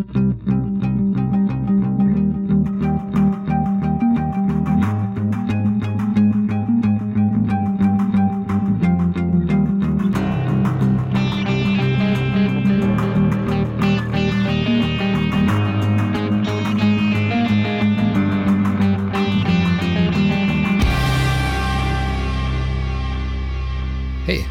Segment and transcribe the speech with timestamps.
[0.00, 0.06] Hey,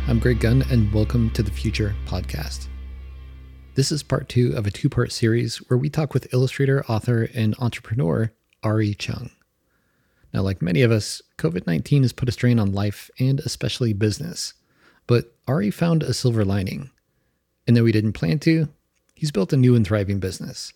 [0.08, 2.68] I'm Greg Gunn, and welcome to the Futur Podcast.
[3.80, 7.30] This is part two of a two part series where we talk with illustrator, author,
[7.34, 8.30] and entrepreneur
[8.62, 9.30] Arree Chung.
[10.34, 13.94] Now, like many of us, COVID 19 has put a strain on life and especially
[13.94, 14.54] business.
[15.08, 16.90] But Arree found a silver lining.
[17.66, 18.68] And though he didn't plan to,
[19.16, 20.74] he's built a new and thriving business.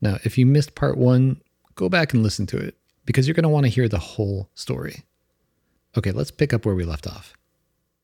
[0.00, 1.42] Now, if you missed part one,
[1.74, 4.48] go back and listen to it because you're going to want to hear the whole
[4.54, 5.04] story.
[5.98, 7.34] Okay, let's pick up where we left off.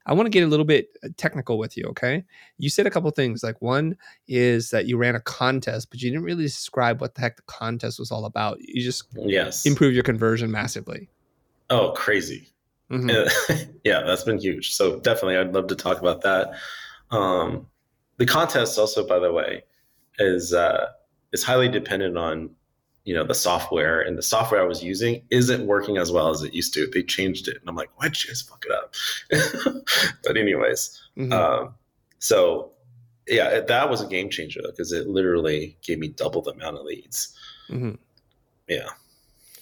[0.06, 2.24] I want to get a little bit uh, technical with you, okay?
[2.58, 3.42] You said a couple things.
[3.42, 3.96] Like one
[4.28, 7.42] is that you ran a contest, but you didn't really describe what the heck the
[7.42, 8.60] contest was all about.
[8.60, 9.66] You just Yes.
[9.66, 11.08] improved your conversion massively.
[11.70, 12.48] Oh, crazy.
[12.90, 13.28] Mhm.
[13.84, 14.74] yeah, that's been huge.
[14.74, 16.52] So definitely, I'd love to talk about that.
[17.10, 17.66] Um,
[18.18, 19.64] the contest, also, by the way,
[20.18, 20.86] is uh,
[21.32, 22.50] is highly dependent on
[23.06, 26.42] you know the software, and the software I was using isn't working as well as
[26.42, 26.86] it used to.
[26.92, 28.94] They changed it, and I'm like, why'd you guys fuck it up?
[30.24, 31.32] but anyways, Mhm.
[31.32, 31.74] um,
[32.18, 32.72] so
[33.28, 36.76] yeah, it- that was a game changer because it literally gave me double the amount
[36.76, 37.34] of leads.
[37.70, 37.98] Mhm.
[38.68, 38.88] Yeah.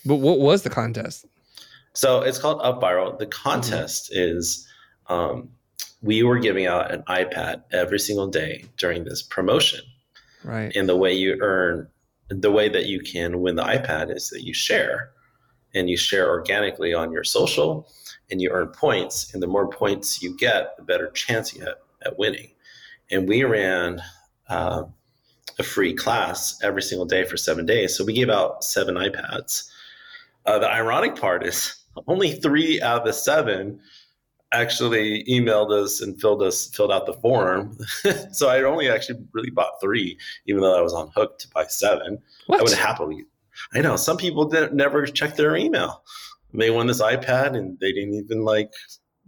[0.05, 1.25] But what was the contest?
[1.95, 3.19] So it's called UpViral.
[3.19, 4.67] The contest is
[5.09, 5.49] um,
[6.03, 9.81] we were giving out an iPad every single day during this promotion.
[10.43, 10.75] Right.
[10.77, 11.89] And the way you earn,
[12.29, 15.11] the way that you can win the iPad is that you share
[15.75, 17.89] and you share organically on your social
[18.31, 19.33] and you earn points.
[19.35, 22.51] And the more points you get, the better chance you have at winning.
[23.11, 24.01] And we ran
[24.49, 24.85] uh,
[25.59, 27.97] a free class every single day for seven days.
[27.97, 29.69] So we gave out seven iPads.
[30.47, 31.75] Uh, the ironic part is
[32.07, 33.81] only three out of the seven
[34.55, 37.77] actually emailed us and filled us filled out the form.
[38.33, 41.65] so I only actually really bought three, even though I was on hook to buy
[41.65, 42.19] seven.
[42.47, 42.61] What?
[42.61, 43.25] I would happily.
[43.73, 46.03] I know some people didn't never check their email.
[46.53, 48.71] They won this iPad and they didn't even like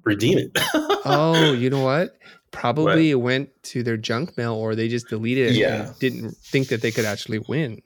[0.05, 0.51] redeem it.
[1.05, 2.17] oh, you know what?
[2.53, 5.87] Probably it went to their junk mail or they just deleted it Yeah.
[5.89, 7.83] and didn't think that they could actually win.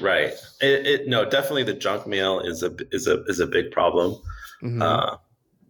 [0.00, 0.32] right.
[0.60, 4.20] It, it no, definitely the junk mail is a is a is a big problem.
[4.62, 4.82] Mhm.
[4.82, 5.16] Uh,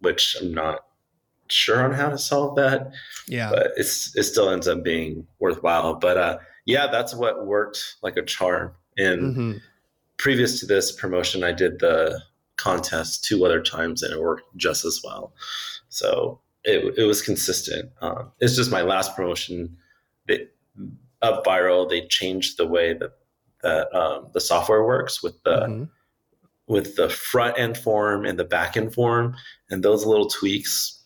[0.01, 0.85] which I'm not
[1.49, 2.93] sure on how to solve that.
[3.27, 3.51] yeah.
[3.51, 5.95] but it's it still ends up being worthwhile.
[5.95, 8.73] But uh, yeah, that's what worked like a charm.
[8.97, 9.61] And Mhm.
[10.19, 12.21] previous to this promotion, I did the
[12.57, 15.33] contest two other times, and it worked just as well.
[15.89, 17.91] So it it was consistent.
[18.01, 19.77] Um, it's just my last promotion.
[20.29, 20.47] They,
[21.23, 23.13] UpViral, they changed the way that
[23.63, 25.89] that um, the software works with the Mhm.
[26.71, 29.37] With the front end form and the back end form,
[29.71, 30.97] and those little tweaks.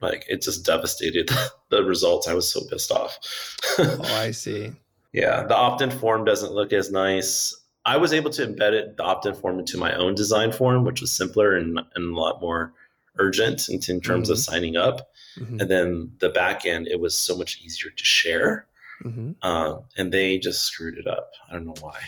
[0.00, 1.28] Like it just devastated
[1.70, 2.28] the results.
[2.28, 3.18] I was so pissed off.
[3.80, 4.72] Oh, I see.
[5.12, 7.54] Yeah, the opt-in form doesn't look as nice.
[7.84, 11.00] I was able to embed it, the opt-in form into my own design form, which
[11.00, 12.72] was simpler and, and a lot more
[13.18, 14.44] urgent in, in terms of Mhm.
[14.44, 15.10] signing up.
[15.38, 15.60] Mhm.
[15.60, 18.66] And then the back end, it was so much easier to share.
[19.02, 19.34] Mhm.
[19.42, 21.32] Um, and they just screwed it up.
[21.48, 21.98] I don't know why.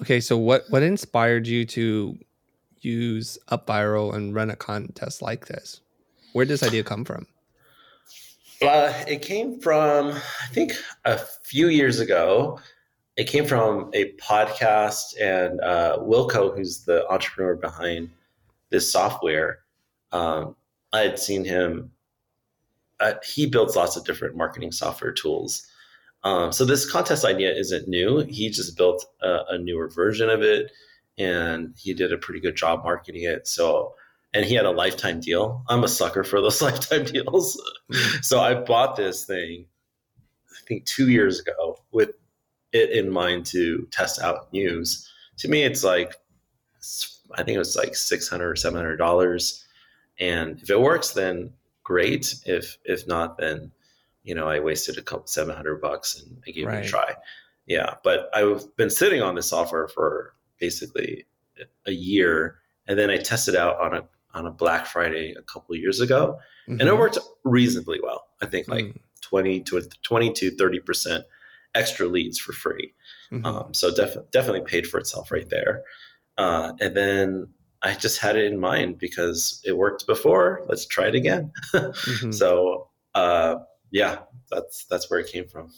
[0.00, 2.18] Okay, so what what inspired you to
[2.80, 5.80] use UpViral and run a contest like this?
[6.32, 7.26] Where did this idea come from?
[8.62, 10.72] Uh, it came from, I think,
[11.04, 12.58] a few years ago.
[13.16, 18.10] It came from a podcast, and uh, Wilco, who's the entrepreneur behind
[18.70, 19.60] this software,
[20.12, 20.56] um,
[20.92, 21.90] I had seen him.
[23.00, 25.66] Uh, he builds lots of different marketing software tools.
[26.24, 28.20] Um, so this contest idea isn't new.
[28.20, 30.72] He just built a, a newer version of it,
[31.18, 33.46] and he did a pretty good job marketing it.
[33.46, 33.94] So,
[34.34, 35.64] and he had a lifetime deal.
[35.68, 37.60] I'm a sucker for those lifetime deals.
[38.22, 39.66] so I bought this thing,
[40.50, 42.10] I think two years ago, with
[42.72, 45.10] it in mind to test out and use.
[45.38, 46.14] To me, it's like
[47.34, 49.64] I think it was like six hundred or seven hundred dollars,
[50.18, 51.52] and if it works, then
[51.82, 52.34] great.
[52.46, 53.72] If if not, then
[54.24, 57.14] you know I wasted a couple seven hundred bucks and I gave it a try.
[57.66, 61.24] Yeah, but I've been sitting on this software for basically
[61.86, 64.04] a year, and then I tested out on a
[64.34, 66.98] on a Black Friday a couple of years ago, and it Mhm.
[66.98, 68.26] worked reasonably well.
[68.42, 68.98] I think like Mm.
[69.22, 71.24] 20 to 20 to 30 percent
[71.74, 72.94] extra leads for free.
[73.32, 73.44] Mhm.
[73.46, 75.84] Um, so def- definitely paid for itself right there.
[76.38, 77.48] Uh, and then
[77.82, 80.62] I just had it in mind because it worked before.
[80.68, 81.52] Let's try it again.
[81.72, 82.34] Mhm.
[82.34, 83.56] So uh,
[83.90, 84.18] yeah,
[84.50, 85.72] that's that's where it came from.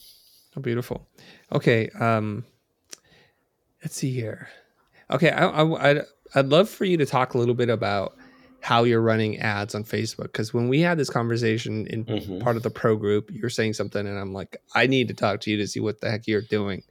[0.57, 1.09] Oh, beautiful.
[1.53, 1.89] Okay.
[1.91, 2.45] Um,
[3.85, 4.49] let's see here.
[5.11, 6.03] Okay, I, I, I'd
[6.35, 8.17] I'd love for you to talk a little bit about
[8.61, 12.41] how you're running ads on Facebook because when we had this conversation in Mhm.
[12.41, 15.15] part of the pro group, you were saying something, and I'm like, I need to
[15.15, 16.83] talk to you to see what the heck you're doing.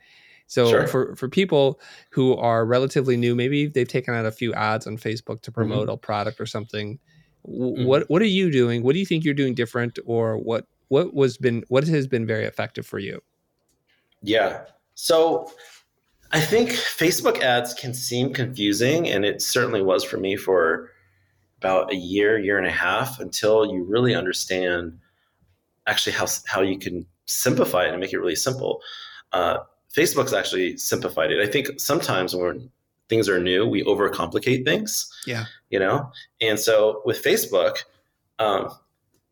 [0.47, 0.87] So Sure.
[0.87, 1.79] for for people
[2.09, 5.89] who are relatively new, maybe they've taken out a few ads on Facebook to promote
[5.89, 6.99] a product or something.
[7.45, 7.85] w- Mhm.
[7.85, 8.81] What what are you doing?
[8.83, 12.25] What do you think you're doing different, or what what was been what has been
[12.25, 13.21] very effective for you?
[14.23, 14.63] Yeah.
[14.95, 15.51] So
[16.31, 20.91] I think Facebook ads can seem confusing, and it certainly was for me for
[21.59, 24.99] about a year, year and a half until you really understand
[25.87, 28.81] actually how, how you can simplify it and make it really simple.
[29.31, 29.59] Uh,
[29.95, 31.41] Facebook's actually simplified it.
[31.41, 32.69] I think sometimes when
[33.09, 35.11] things are new, we overcomplicate things.
[35.25, 35.45] Yeah.
[35.69, 36.11] You know?
[36.41, 37.77] And so with Facebook,
[38.37, 38.69] um,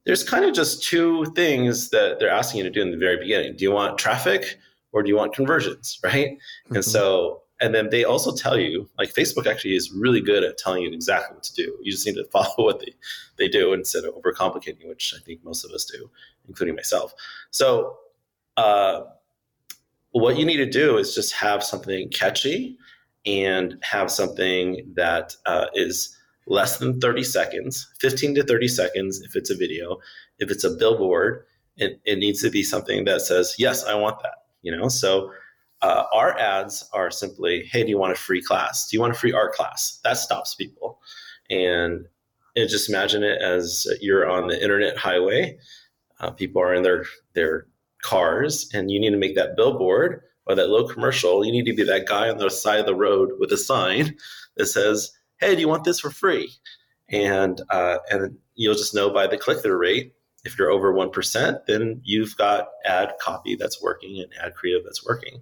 [0.06, 3.18] there's kind of just two things that they're asking you to do in the very
[3.18, 3.56] beginning.
[3.58, 4.58] Do you want traffic
[4.96, 6.00] or do you want conversions?
[6.04, 6.38] Right.
[6.70, 6.84] And Mhm.
[6.84, 10.84] so, and then they also tell you, like Facebook actually is really good at telling
[10.84, 11.78] you exactly what to do.
[11.84, 12.94] You just need to follow what they,
[13.38, 16.10] they do instead of overcomplicating, which I think most of us do,
[16.48, 17.14] including myself.
[17.52, 17.98] So,
[18.56, 19.02] uh,
[20.12, 22.78] what you need to do is just have something catchy
[23.26, 26.16] and have something that uh, is
[26.48, 29.98] less than 30 seconds, 15 to 30 seconds if it's a video.
[30.40, 31.46] If it's a billboard,
[31.76, 34.45] it, it needs to be something that says, yes, I want that.
[34.66, 35.32] You know, so
[35.84, 38.90] uh, our ads are simply, hey, do you want a free class?
[38.90, 40.00] Do you want a free art class?
[40.04, 41.00] That stops people.
[41.52, 42.08] And,
[42.56, 45.60] and just imagine it as you're on the internet highway.
[46.20, 47.68] Uh, people are in their their
[48.02, 51.46] cars, and you need to make that billboard or that little commercial.
[51.46, 54.16] You need to be that guy on the side of the road with a sign
[54.58, 56.52] that says, "Hey, do you want this for free?"
[57.10, 60.14] And uh, and you'll just know by the click through rate.
[60.46, 64.84] If you're over one percent, then you've got ad copy that's working and ad creative
[64.84, 65.42] that's working.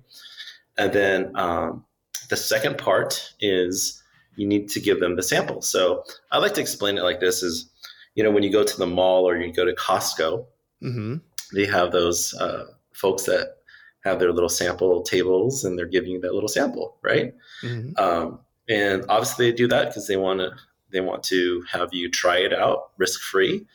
[0.77, 1.85] And then um,
[2.29, 4.01] the second part is
[4.35, 5.61] you need to give them the sample.
[5.61, 7.69] So I like to explain it like this: is
[8.15, 10.45] you know when you go to the mall or you go to Costco,
[10.81, 11.15] hmm
[11.53, 13.57] they have those uh, folks that
[14.03, 17.33] have their little sample tables and they're giving you that little sample, right?
[17.61, 18.39] hmm Um,
[18.69, 20.51] and obviously they do that because they want to
[20.91, 23.65] they want to have you try it out risk free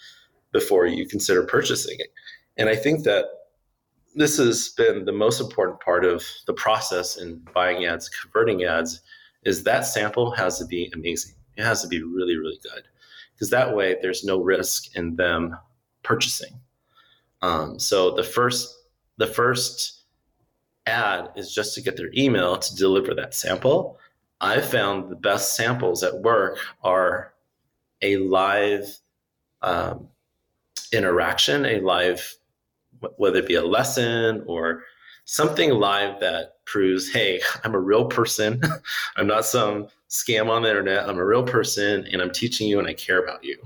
[0.52, 2.12] before you consider purchasing it.
[2.56, 3.26] And I think that
[4.14, 9.00] this has been the most important part of the process in buying ads, converting ads,
[9.44, 11.34] is that sample has to be amazing.
[11.56, 12.84] It has to be really, really good
[13.34, 15.56] because that way there's no risk in them
[16.02, 16.60] purchasing.
[17.42, 18.74] Um, so the first
[19.18, 20.02] the first
[20.86, 23.98] ad is just to get their email to deliver that sample.
[24.40, 27.34] I found the best samples at work are
[28.02, 28.86] a live
[29.62, 30.08] um,
[30.92, 32.36] interaction, a live,
[33.16, 34.82] whether it be a lesson or
[35.24, 38.62] something live that proves, hey, I'm a real person.
[39.16, 41.08] I'm not some scam on the internet.
[41.08, 43.56] I'm a real person and I'm teaching you and I care about you.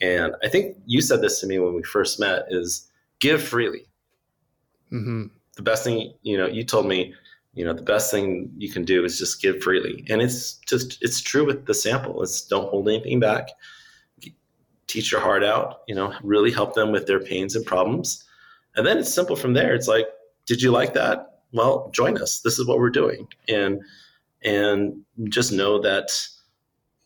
[0.00, 2.88] And I think you said this to me when we first met is
[3.18, 3.86] give freely
[4.90, 5.26] hmm
[5.56, 7.14] the best thing you know you told me
[7.54, 10.98] you know the best thing you can do is just give freely and it's just
[11.00, 13.48] it's true with the sample it's don't hold anything back
[14.96, 18.24] teach your heart out you know really help them with their pains and problems.
[18.74, 19.74] And then it's simple from there.
[19.74, 20.06] It's like
[20.46, 21.40] did you like that?
[21.52, 22.40] Well join us.
[22.40, 23.28] This is what we're doing.
[23.48, 23.82] And
[24.42, 26.10] and just know that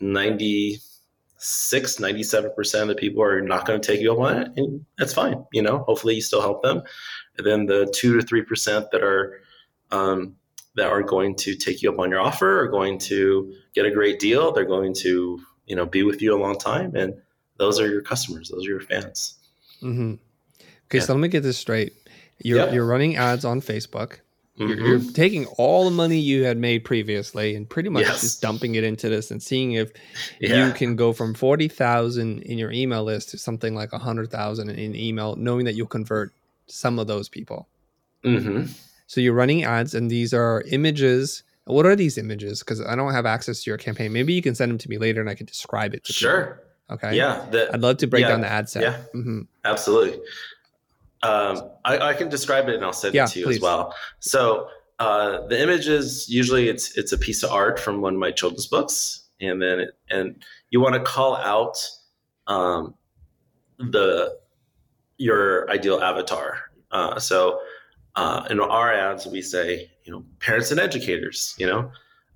[0.01, 4.85] 96 97% of the people are not going to take you up on it and
[4.99, 5.79] that's fine you know?
[5.79, 6.83] Hopefully you still help them.
[7.37, 9.41] And then the two to three percent that are
[9.91, 10.37] um,
[10.77, 13.91] that are going to take you up on your offer are going to get a
[13.91, 14.53] great deal.
[14.53, 17.15] They're going to you know be with you a long time, and
[17.61, 18.49] those are your customers.
[18.49, 19.35] Those are your fans.
[19.81, 20.15] hmm
[20.89, 21.05] Okay, Yeah.
[21.05, 21.93] so let me get this straight.
[22.43, 24.19] You're you're running ads on Facebook.
[24.57, 24.87] You're, Mhm.
[24.89, 28.21] you're taking all the money you had made previously and pretty much Yes.
[28.21, 29.93] just dumping it into this and seeing if
[30.41, 30.67] Yeah.
[30.67, 34.31] you can go from forty thousand in your email list to something like a hundred
[34.31, 36.33] thousand in email, knowing that you'll convert
[36.67, 37.69] some of those people.
[38.25, 38.65] hmm
[39.07, 41.43] So you're running ads, and these are images.
[41.65, 42.61] What are these images?
[42.61, 44.13] Because I don't have access to your campaign.
[44.13, 46.57] Maybe you can send them to me later, and I can describe it to people.
[46.91, 47.17] Okay.
[47.17, 47.47] Yeah.
[47.51, 48.83] The, I'd love to break Yeah, down the ad set.
[48.83, 48.97] yeah.
[49.13, 50.19] hmm Absolutely.
[51.23, 53.57] Um, I, I can describe it and I'll send Yeah, it to you please.
[53.57, 53.95] as well.
[54.21, 54.69] So
[54.99, 58.67] uh, the images usually it's it's a piece of art from one of my children's
[58.67, 61.77] books, and then it, and you want to call out
[62.47, 62.95] um,
[63.79, 64.37] the
[65.19, 66.59] your ideal avatar.
[66.91, 67.61] Uh, so
[68.17, 71.91] uh, in our ads, we say you know parents and educators, you know,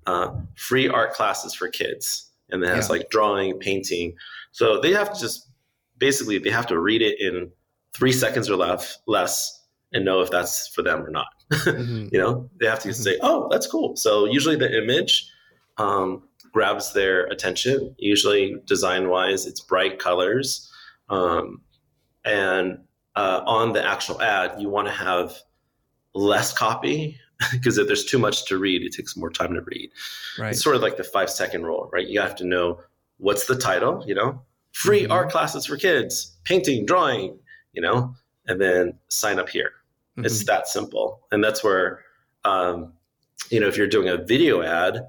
[0.05, 2.93] uh, free art classes for kids, and it has Yeah.
[2.97, 4.15] like drawing, painting.
[4.51, 5.49] So they have to just
[5.97, 7.51] basically they have to read it in
[7.93, 9.61] three seconds or less, less,
[9.93, 11.27] and know if that's for them or not.
[11.51, 12.11] Mhm.
[12.11, 12.93] you know, they have to Mhm.
[12.95, 15.29] say, "Oh, that's cool." So usually the image
[15.77, 16.23] um,
[16.53, 17.93] grabs their attention.
[17.97, 20.71] Usually, design wise, it's bright colors,
[21.09, 21.61] um,
[22.23, 22.79] and
[23.15, 25.37] uh, on the actual ad, you want to have
[26.13, 27.19] less copy
[27.51, 29.91] because if there's too much to read, it takes more time to read.
[30.39, 30.51] Right.
[30.51, 32.07] It's sort of like the five second rule, right?
[32.07, 32.79] You have to know
[33.17, 34.41] what's the title, you know,
[34.73, 35.11] free Mhm.
[35.11, 37.39] art classes for kids, painting, drawing,
[37.73, 38.13] you know,
[38.47, 39.71] and then sign up here.
[40.17, 40.45] It's Mhm.
[40.47, 41.25] that simple.
[41.31, 42.03] And that's where,
[42.45, 42.93] um,
[43.49, 45.05] you know, if you're doing a video ad,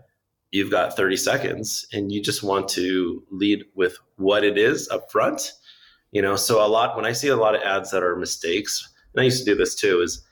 [0.52, 5.10] you've got 30 seconds and you just want to lead with what it is up
[5.12, 5.52] front.
[6.12, 8.88] You know, so a lot, when I see a lot of ads that are mistakes,
[9.12, 10.22] and I used to do this too, is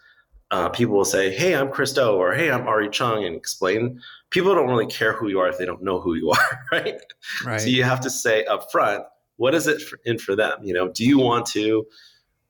[0.50, 4.00] uh, people will say, Hey, I'm Chris Do, or Hey, I'm Arree Chung, and explain.
[4.30, 7.00] People don't really care who you are if they don't know who you are, right?
[7.44, 7.60] right.
[7.60, 9.04] So you have to say up front,
[9.36, 10.58] what is it for, in for them?
[10.62, 11.86] You know, do you want to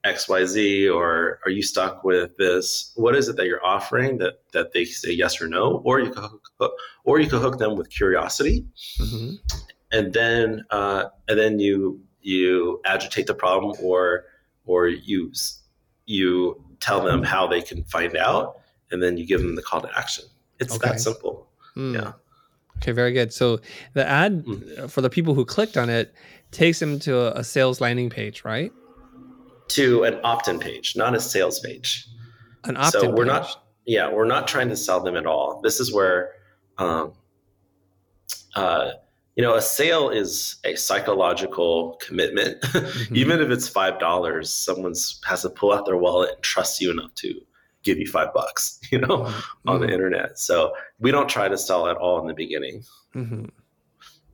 [0.05, 2.93] XYZ or are you stuck with this?
[2.97, 5.81] What is it that you're offering that that they say yes or no?
[5.85, 6.29] Or you could
[6.61, 6.73] hook,
[7.05, 8.67] or you could hook them with curiosity
[9.01, 9.39] Mhm.
[9.93, 14.25] and then uh, and then you you agitate the problem or
[14.67, 15.33] or you
[16.07, 18.61] you tell them how they can find out
[18.91, 20.25] and then you give them the call to action.
[20.61, 20.89] It's Okay.
[20.91, 21.49] that simple.
[21.77, 21.95] Mm.
[21.95, 22.13] Yeah.
[22.79, 23.33] Okay, very good.
[23.33, 23.61] So
[23.95, 24.91] the ad Mm.
[24.91, 26.13] for the people who clicked on it
[26.51, 28.71] takes them to a, sales landing page, right?
[29.69, 32.07] To an opt-in page, not a sales page.
[32.65, 33.11] An opt-in page.
[33.11, 33.33] so we're page.
[33.33, 36.33] not yeah we're not trying to sell them at all this is where
[36.79, 37.13] um,
[38.55, 38.91] uh,
[39.37, 43.17] you know a sale is a psychological commitment Mhm.
[43.17, 46.91] even if it's five dollars someone's has to pull out their wallet and trust you
[46.91, 47.41] enough to
[47.83, 49.33] give you five bucks you know
[49.67, 52.83] on the internet so we don't try to sell at all in the beginning
[53.15, 53.51] Mhm.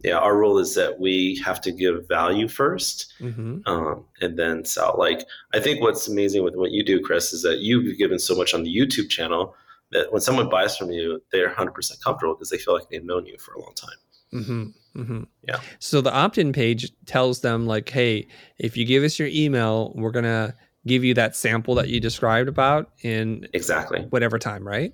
[0.05, 3.63] yeah our rule is that we have to give value first Mhm.
[3.67, 4.95] um, and then sell.
[4.99, 8.35] Like I think what's amazing with what you do, Chris, is that you've given so
[8.35, 9.55] much on the YouTube channel
[9.93, 13.27] that when someone buys from you, they're 100% comfortable because they feel like they've known
[13.27, 13.99] you for a long time.
[14.35, 14.73] Mhm.
[14.97, 15.27] Mhm.
[15.47, 15.61] Yeah.
[15.79, 20.11] So the opt-in page tells them like, "Hey, if you give us your email, we're
[20.11, 20.55] gonna
[20.87, 24.01] give you that sample that you described about in Exactly.
[24.11, 24.93] whatever time, right?"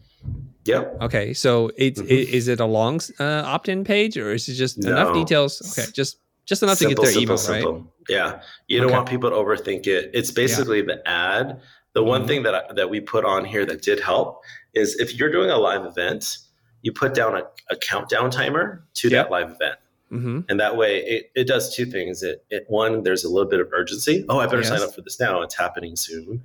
[0.65, 0.99] Yep.
[1.03, 2.11] Okay, so it's Mhm.
[2.11, 5.63] i- is it a long uh, opt-in page or is it just enough details?
[5.79, 7.83] Okay, just just enough to get their email, right?
[8.09, 8.41] Yeah.
[8.69, 8.97] You don't Okay.
[8.97, 10.11] want people to overthink it.
[10.15, 11.61] It's basically the ad.
[11.95, 12.27] The one Mhm.
[12.29, 15.51] thing that I, that we put on here that did help is if you're doing
[15.51, 16.39] a live event,
[16.87, 19.25] you put down a, a countdown timer to Yep.
[19.27, 19.79] that live event.
[20.13, 20.41] Mm-hmm.
[20.49, 23.59] and that way it, it does two things it, it one there's a little bit
[23.59, 26.45] of urgency oh i better sign up for this now it's happening soon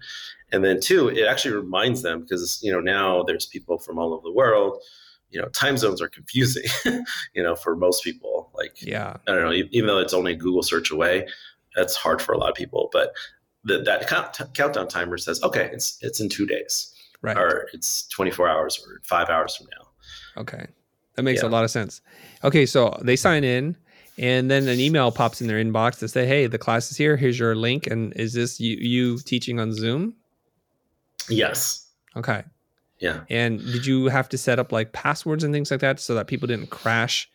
[0.52, 4.16] and then two it actually reminds them because you know now there's people from all
[4.16, 4.82] over the world
[5.30, 6.64] you know time zones are confusing
[7.36, 9.18] you know for most people like Yeah.
[9.28, 11.28] i don't know even though it's only a google search away
[11.76, 13.12] that's hard for a lot of people but
[13.64, 17.38] the, that count, countdown timer says okay it's it's in two days Right.
[17.38, 19.86] or it's 24 hours or five hours from now
[20.38, 20.68] Okay.
[21.16, 22.02] That makes a lot of sense.
[22.44, 23.76] Okay, so they sign in
[24.18, 27.18] and then an email pops in their inbox to say, "Hey, the class is here.
[27.18, 30.16] Here's your link and is this you, you teaching on Zoom?"
[31.30, 32.44] yes Okay.
[33.00, 36.16] yeah And did you have to set up like passwords and things like that so
[36.16, 37.30] that people didn't crash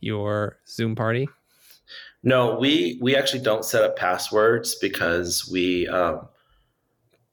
[0.00, 1.28] your Zoom party?
[2.22, 6.26] No, we we actually don't set up passwords because we um,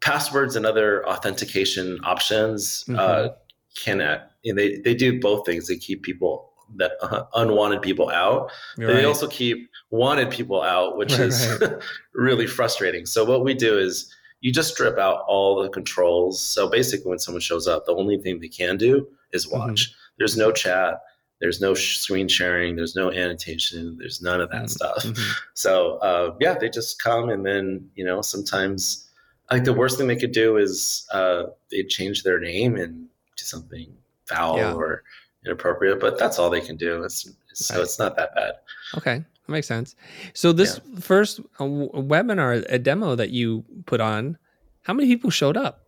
[0.02, 3.30] passwords and other authentication options uh,
[3.76, 5.68] can uh, and they they do both things.
[5.68, 8.52] They keep people that uh, unwanted people out.
[8.78, 11.60] You're They also keep wanted people out, which Right, is
[12.14, 13.06] really frustrating.
[13.06, 16.42] So what we do is you just strip out all the controls.
[16.42, 19.60] So basically, when someone shows up, the only thing they can do is Mm-hmm.
[19.60, 19.94] watch.
[20.18, 21.02] There's no chat.
[21.42, 22.76] There's no screen sharing.
[22.78, 23.98] There's no annotation.
[24.00, 24.70] There's none of that Mhm.
[24.70, 25.04] stuff.
[25.04, 25.34] Mhm.
[25.54, 29.08] So uh, yeah, they just come and then you know sometimes
[29.52, 33.44] like the worst thing they could do is uh, they change their name and do
[33.44, 33.94] something
[34.26, 34.74] foul Yeah.
[34.74, 35.04] or
[35.46, 37.04] inappropriate, but that's all they can do.
[37.04, 37.84] It's, so Right.
[37.84, 38.54] it's not that bad.
[38.98, 39.96] Okay, that makes sense.
[40.34, 44.38] So this first uh, w- webinar, a demo that you put on,
[44.82, 45.82] how many people showed up?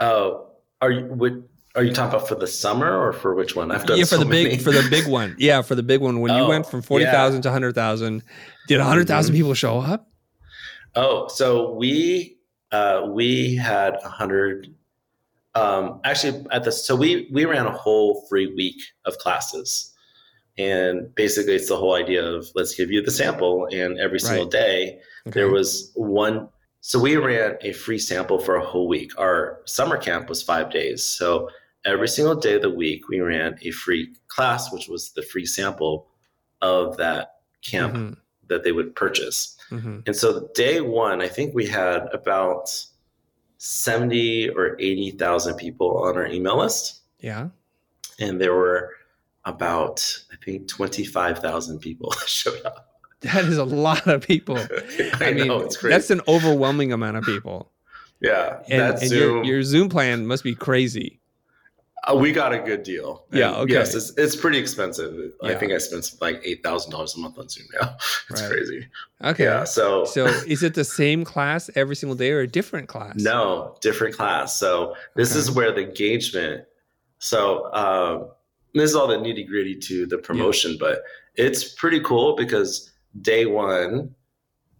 [0.00, 0.48] Oh,
[0.80, 3.70] are you would are you talking about for the summer or for which one?
[3.70, 4.50] I've done yeah, for so the many.
[4.50, 5.34] big for the big one.
[5.38, 6.20] Yeah, for the big one.
[6.20, 8.22] When you Oh, went from forty thousand to hundred thousand,
[8.68, 9.32] did hundred Mm-hmm.
[9.32, 10.08] people show up?
[10.94, 12.38] Oh, so we
[12.72, 14.74] uh, we had a hundred.
[15.54, 19.92] Um, actually, at the so we we ran a whole free week of classes,
[20.56, 24.44] and basically it's the whole idea of let's give you the sample, and every single
[24.44, 24.50] Right.
[24.52, 25.40] day Okay.
[25.40, 26.48] there was one.
[26.80, 29.12] So we ran a free sample for a whole week.
[29.18, 31.48] Our summer camp was five days, so
[31.84, 35.46] every single day of the week we ran a free class, which was the free
[35.46, 36.08] sample
[36.62, 38.16] of that camp Mhm,
[38.48, 39.56] that they would purchase.
[39.70, 40.02] mhm.
[40.06, 42.74] And so day one, I think we had about
[43.64, 47.02] 70 or 80,000 people on our email list.
[47.20, 47.50] Yeah.
[48.18, 48.90] And there were
[49.44, 52.98] about, I think, 25,000 people showed up.
[53.20, 54.58] That is a lot of people.
[54.58, 57.70] I, I, mean, know, that's an overwhelming amount of people.
[58.20, 58.64] yeah.
[58.68, 61.20] And, and Zoom, your, your Zoom plan must be crazy.
[62.04, 63.24] Uh, we got a good deal.
[63.32, 63.74] Yeah, okay.
[63.74, 65.32] Yes, it's, it's pretty expensive.
[65.42, 67.96] I think I spent like $8,000 a month on Zoom now.
[68.30, 68.50] It's Right.
[68.50, 68.88] crazy.
[69.22, 69.44] Okay.
[69.44, 69.64] Yeah.
[69.64, 73.14] So, So is it the same class every single day or a different class?
[73.16, 74.58] No, different class.
[74.58, 75.38] So this Okay.
[75.40, 76.64] is where the engagement.
[77.18, 78.30] So um,
[78.74, 81.02] this is all the nitty gritty to the promotion, but
[81.36, 82.90] it's pretty cool because
[83.20, 84.14] day one,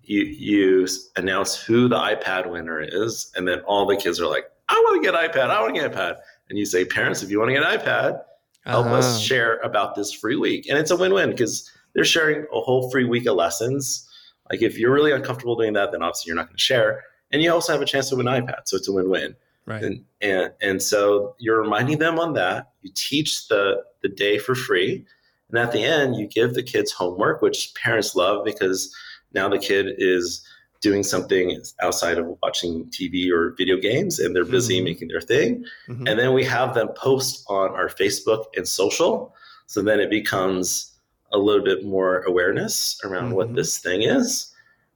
[0.03, 4.47] you you announce who the iPad winner is, and then all the kids are like,
[4.69, 5.51] "I want to get iPad.
[5.51, 6.17] I want to get iPad."
[6.53, 8.21] And you say, "Parents, if you want to get an iPad,
[8.67, 8.97] help Uh-huh.
[8.97, 12.91] us share about this free week." And it's a win-win because they're sharing a whole
[12.91, 14.07] free week of lessons.
[14.51, 17.05] Like if you're really uncomfortable doing that, then obviously you're not going to share.
[17.31, 19.35] And you also have a chance to win an iPad, so it's a win-win.
[19.65, 19.83] Right.
[19.83, 22.73] And and and so you're reminding them on that.
[22.83, 25.07] You teach the the day for free,
[25.49, 28.95] and at the end you give the kids homework, which parents love because
[29.33, 30.45] now the kid is
[30.83, 34.85] doing something outside of watching TV or video games, and they're busy Mhm.
[34.85, 35.65] making their thing.
[35.89, 36.09] Mhm.
[36.09, 39.35] And then we have them post on our Facebook and social.
[39.67, 40.91] So then it becomes
[41.33, 43.37] a little bit more awareness around Mhm.
[43.37, 44.53] what this thing is.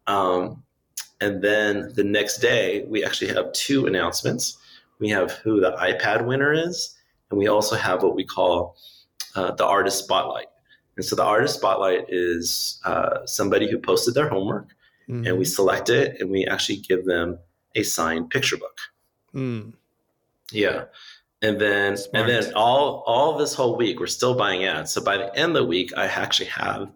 [0.06, 0.62] Um,
[1.20, 4.58] and then the next day, we actually have two announcements.
[4.98, 6.94] We have who the iPad winner is,
[7.30, 8.76] and we also have what we call
[9.34, 10.48] uh, the artist spotlight.
[10.96, 14.68] And so the artist spotlight is uh, somebody who posted their homework,
[15.08, 15.54] and we Mhm.
[15.54, 17.38] select it, and we actually give them
[17.74, 18.78] a signed picture book.
[19.34, 19.74] Mm.
[20.50, 20.84] Yeah.
[21.42, 22.14] And then Smart.
[22.14, 24.92] and then all all this whole week we're still buying ads.
[24.92, 26.90] So by the end of the week I actually have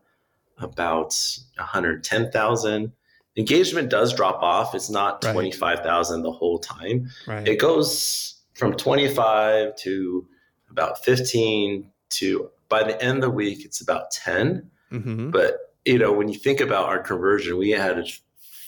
[0.59, 1.15] about
[1.59, 2.93] 110,000
[3.37, 4.75] engagement does drop off.
[4.75, 5.33] It's not Right.
[5.33, 7.11] 25,000 the whole time.
[7.27, 7.47] Right.
[7.47, 10.27] It goes from 25 to
[10.71, 14.71] about 15 to by the end of the week it's about 10.
[14.93, 15.31] Mhm.
[15.33, 18.07] But you know, when you think about our conversion, we had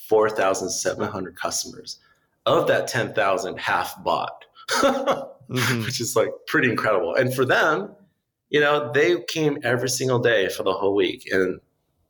[0.09, 1.99] 4,700 customers.
[2.45, 5.85] Of that 10,000, half bought, Mhm.
[5.85, 7.15] which is like pretty incredible.
[7.15, 7.95] And for them,
[8.51, 11.61] you know, they came every single day for the whole week, and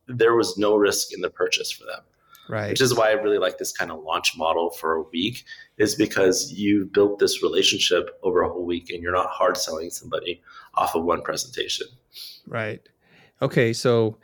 [0.06, 2.00] there was no risk in the purchase for them.
[2.48, 2.70] Right.
[2.70, 5.44] Which is why I really like this kind of launch model for a week,
[5.76, 9.90] is because you built this relationship over a whole week, and you're not hard selling
[9.90, 10.40] somebody
[10.74, 11.86] off of one presentation.
[12.46, 12.80] Right.
[13.42, 14.16] Okay, so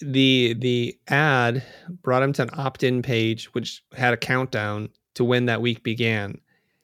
[0.00, 1.62] the the ad
[2.02, 6.40] brought him to an opt-in page which had a countdown to when that week began.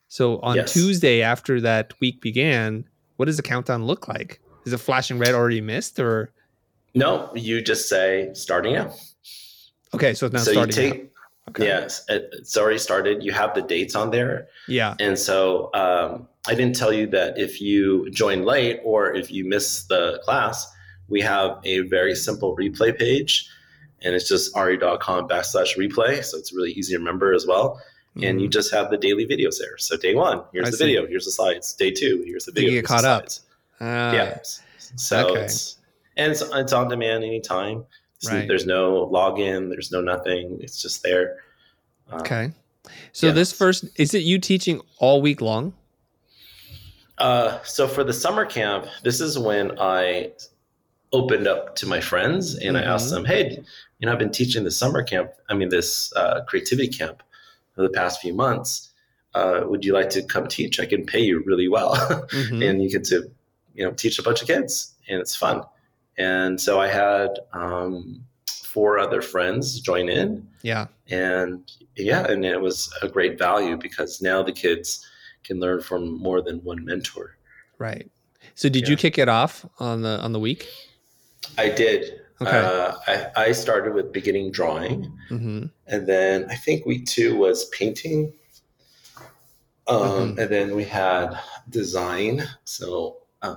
[0.09, 0.73] So on Yes.
[0.73, 2.85] Tuesday after that week began,
[3.17, 4.41] what does the countdown look like?
[4.65, 6.33] Is it flashing red already missed or
[6.95, 8.95] No, you just say starting now.
[9.95, 10.75] okay, so it's now so you starting.
[10.93, 11.11] take now.
[11.49, 11.65] Okay.
[11.67, 13.23] Yes, it's already started.
[13.23, 14.49] You have the dates on there.
[14.67, 14.95] Yeah.
[14.99, 19.45] And so um, I didn't tell you that if you join late or if you
[19.49, 20.67] miss the class,
[21.09, 23.49] we have a very simple replay page.
[24.03, 26.23] And it's just re.com backslash replay.
[26.23, 27.81] So it's really easy to remember as well.
[28.23, 28.53] And you Mhm.
[28.53, 29.77] just have the daily videos there.
[29.79, 30.85] So day one, here's I the see.
[30.87, 31.73] video, here's the slides.
[31.75, 32.69] Day two, here's the You video.
[32.71, 33.23] get here's caught up.
[33.31, 33.41] slides.
[33.81, 34.39] Ah, yeah.
[34.97, 35.45] So Okay.
[35.45, 35.77] it's
[36.17, 37.85] and it's, it's on demand anytime.
[38.19, 38.49] So Right.
[38.49, 40.59] There's no login, there's no nothing.
[40.63, 41.43] It's just there.
[42.11, 42.53] Um, Okay.
[43.13, 43.33] So yeah.
[43.35, 45.75] this first is it you teaching all week long?
[47.19, 50.33] Uh, so for the summer camp, this is when I
[51.17, 53.15] opened up to my friends and I asked Mhm.
[53.15, 53.45] them, "Hey,
[53.99, 55.29] you know, I've been teaching this summer camp.
[55.51, 57.23] I mean, this uh, creativity camp
[57.75, 58.71] for the past few months.
[59.35, 60.75] Uh, would you like to come teach?
[60.81, 61.91] I can pay you really well,
[62.43, 62.61] Mhm.
[62.67, 63.19] and you get to,
[63.77, 64.73] you know, teach a bunch of kids,
[65.09, 65.59] and it's fun."
[66.19, 68.23] And so I had um,
[68.73, 70.87] four other friends join in, Yeah.
[71.11, 71.61] and
[71.97, 74.87] yeah, and it was a great value because now the kids
[75.45, 77.27] can learn from more than one mentor.
[77.79, 78.07] Right.
[78.55, 80.63] So did you kick it off on the on the week?
[81.59, 82.21] I did.
[82.41, 82.51] Okay.
[82.59, 87.65] Uh, I, I started with beginning drawing, hmm and then I think week two was
[87.71, 88.33] painting.
[89.89, 90.01] Um,
[90.35, 90.39] Mhm.
[90.39, 91.39] And then we had
[91.71, 92.43] design.
[92.65, 93.57] So uh,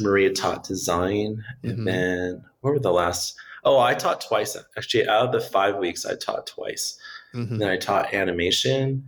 [0.00, 1.44] Maria taught design.
[1.62, 1.70] Mhm.
[1.70, 3.36] And then what were the last?
[3.64, 4.56] Oh, I taught twice.
[4.76, 6.98] Actually, out of the five weeks, I taught twice.
[7.32, 9.04] hmm And then I taught animation.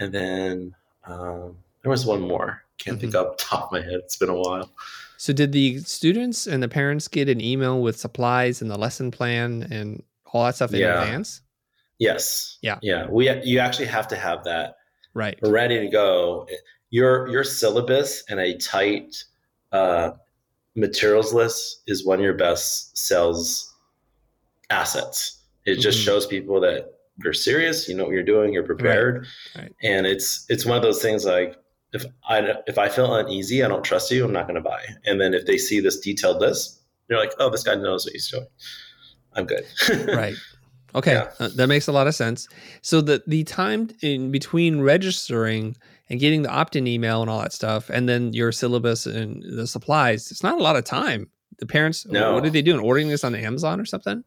[0.00, 0.74] And then
[1.06, 2.62] um, there was one more.
[2.78, 3.30] Can't think Mm-hmm.
[3.30, 3.94] up top of my head.
[4.04, 4.70] It's been a while.
[5.18, 9.10] So did the students and the parents get an email with supplies and the lesson
[9.10, 10.02] plan and
[10.32, 11.02] all that stuff in Yeah.
[11.02, 11.42] advance?
[11.98, 12.58] Yes.
[12.62, 12.78] Yeah.
[12.82, 13.06] Yeah.
[13.10, 14.76] We you actually have to have that
[15.14, 15.38] Right.
[15.42, 16.46] ready to go.
[16.90, 19.24] Your your syllabus and a tight
[19.72, 20.12] uh,
[20.76, 23.74] materials list is one of your best sales
[24.70, 25.42] assets.
[25.66, 26.04] It just Mhm.
[26.04, 29.26] shows people that you're serious, you know what you're doing, you're prepared,
[29.56, 29.62] Right.
[29.64, 29.72] Right.
[29.82, 31.56] and it's it's one of those things like
[31.92, 34.82] if I if I feel uneasy, I don't trust you, I'm not going to buy.
[35.06, 38.12] And then if they see this detailed list, they're like, oh, this guy knows what
[38.12, 38.46] he's doing.
[39.34, 39.64] I'm good.
[40.14, 40.34] right.
[40.94, 41.30] Okay, Yeah.
[41.38, 42.48] uh, that makes a lot of sense.
[42.82, 45.76] So the the time in between registering
[46.10, 49.66] and getting the opt-in email and all that stuff, and then your syllabus and the
[49.66, 51.28] supplies, it's not a lot of time.
[51.58, 52.34] The parents, No.
[52.34, 52.80] what are they doing?
[52.80, 54.24] Ordering this on Amazon or something?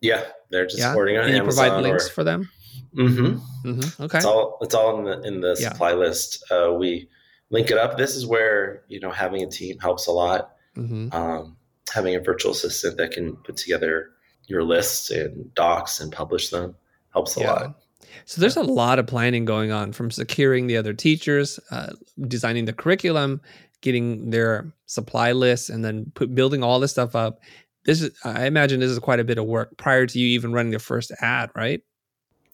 [0.00, 1.36] yeah, they're just yeah, ordering on Amazon.
[1.36, 2.48] and you provide links or, for them.
[2.94, 5.72] Hmm hmm Okay, It's all it's all in the in the Yeah.
[5.72, 6.44] supply list.
[6.50, 7.08] Uh, we
[7.50, 7.96] link it up.
[7.96, 10.52] This is where you know having a team helps a lot.
[10.74, 11.56] hmm Um,
[11.92, 14.10] having a virtual assistant that can put together
[14.46, 16.74] your lists and docs and publish them
[17.12, 17.52] helps a Yeah.
[17.52, 17.82] lot.
[18.24, 21.92] So there's a lot of planning going on from securing the other teachers, uh,
[22.26, 23.40] designing the curriculum,
[23.82, 27.40] getting their supply lists, and then put, building all this stuff up.
[27.84, 30.52] This is, I imagine, this is quite a bit of work prior to you even
[30.52, 31.80] running the first ad, right?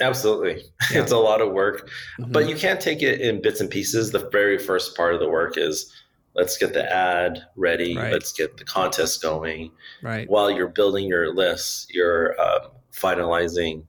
[0.00, 1.00] Absolutely, Yeah.
[1.02, 2.32] it's a lot of work, Mhm.
[2.32, 4.10] but you can't take it in bits and pieces.
[4.10, 5.90] The very first part of the work is
[6.34, 8.12] let's get the ad ready, Right.
[8.12, 9.72] let's get the contest going.
[10.02, 13.84] right, While you're building your lists, you're um, finalizing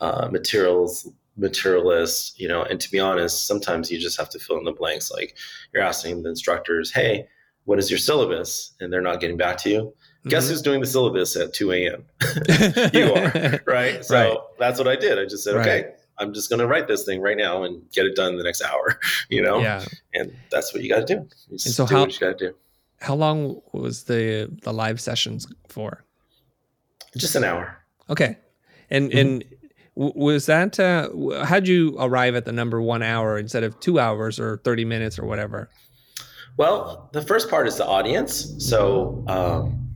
[0.00, 2.62] uh, materials, material lists, you know.
[2.62, 5.10] And to be honest, sometimes you just have to fill in the blanks.
[5.10, 5.36] Like
[5.72, 7.26] you're asking the instructors, "Hey,
[7.64, 9.94] what is your syllabus?" And they're not getting back to you.
[10.26, 10.50] Guess Mhm.
[10.50, 12.04] who's doing the syllabus at 2 a.m.
[12.92, 14.04] you are, right?
[14.04, 14.36] So Right.
[14.58, 15.18] that's what I did.
[15.18, 15.68] I just said, Right.
[15.68, 18.38] okay, I'm just going to write this thing right now and get it done in
[18.38, 19.60] the next hour, you know?
[19.60, 19.84] Yeah.
[20.14, 21.28] And that's what you got to do.
[21.56, 22.54] Just so do how- what you got to do.
[23.00, 26.04] How long was the the live sessions for?
[27.16, 27.78] Just an hour.
[28.10, 28.36] Okay,
[28.90, 29.20] and Mhm.
[29.20, 29.44] and
[29.94, 31.08] was that uh,
[31.44, 35.16] how'd you arrive at the number one hour instead of two hours or thirty minutes
[35.16, 35.70] or whatever?
[36.56, 38.52] Well, the first part is the audience.
[38.58, 39.87] So um,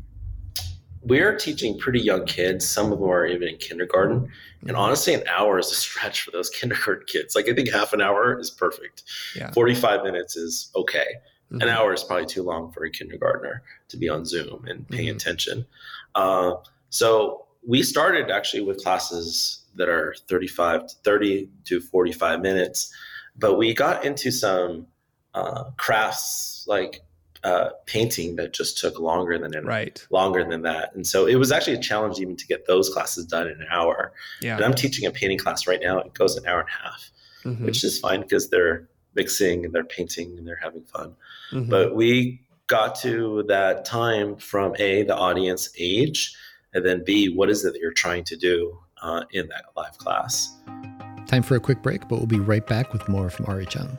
[1.04, 2.68] we're teaching pretty young kids.
[2.68, 4.30] Some of them are even in kindergarten.
[4.66, 7.34] And honestly, an hour is a stretch for those kindergarten kids.
[7.34, 9.02] Like I think half an hour is perfect.
[9.36, 9.50] Yeah.
[9.52, 11.06] 45 minutes is okay.
[11.50, 11.68] An Mhm.
[11.68, 15.16] hour is probably too long for a kindergartner to be on Zoom and paying Mhm.
[15.16, 15.66] attention.
[16.14, 16.54] Uh,
[16.90, 22.92] so we started actually with classes that are 35 to 30 to 45 minutes,
[23.36, 24.86] but we got into some
[25.34, 27.00] uh, crafts like
[27.44, 30.06] uh, painting that just took longer than an, Right.
[30.10, 30.94] longer than that.
[30.94, 33.66] And so it was actually a challenge even to get those classes done in an
[33.70, 34.12] hour.
[34.40, 34.56] Yeah.
[34.56, 35.98] And I'm teaching a painting class right now.
[35.98, 37.10] It goes an hour and a half,
[37.44, 37.64] Mhm.
[37.66, 41.16] which is fine because they're mixing and they're painting and they're having fun.
[41.52, 41.68] Mhm.
[41.68, 46.34] But we got to that time from A, the audience age,
[46.72, 49.98] and then B, what is it that you're trying to do uh, in that live
[49.98, 50.54] class?
[51.26, 53.98] Time for a quick break, but we'll be right back with more from Arree Chung.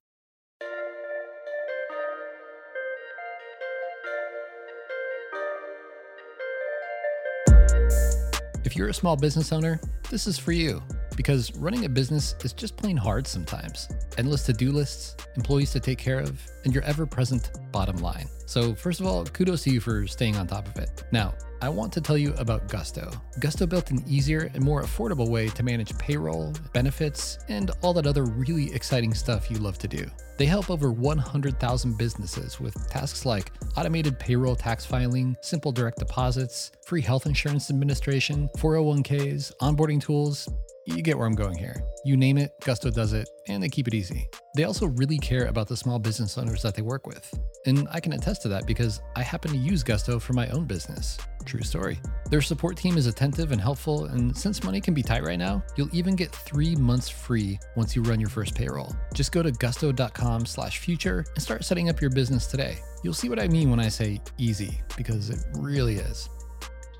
[8.91, 10.83] A small business owner, this is for you
[11.15, 13.87] because running a business is just plain hard sometimes.
[14.17, 18.27] Endless to do lists, employees to take care of, and your ever present bottom line.
[18.45, 21.05] So, first of all, kudos to you for staying on top of it.
[21.13, 23.11] Now, I want to tell you about Gusto.
[23.39, 28.07] Gusto built an easier and more affordable way to manage payroll, benefits, and all that
[28.07, 30.03] other really exciting stuff you love to do.
[30.37, 36.71] They help over 100,000 businesses with tasks like automated payroll tax filing, simple direct deposits,
[36.83, 40.49] free health insurance administration, 401ks, onboarding tools.
[40.87, 41.83] You get where I'm going here.
[42.03, 44.27] You name it, Gusto does it, and they keep it easy.
[44.55, 47.31] They also really care about the small business owners that they work with.
[47.67, 50.65] And I can attest to that because I happen to use Gusto for my own
[50.65, 51.19] business.
[51.45, 51.99] True story.
[52.31, 55.63] Their support team is attentive and helpful, and since money can be tight right now,
[55.75, 58.95] you'll even get three months free once you run your first payroll.
[59.13, 62.79] Just go to gusto.com slash future and start setting up your business today.
[63.03, 66.27] You'll see what I mean when I say easy, because it really is.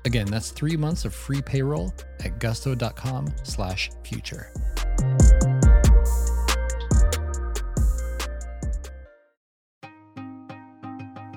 [0.04, 1.92] Again, that's three months of free payroll
[2.24, 4.52] at gusto.com slash future.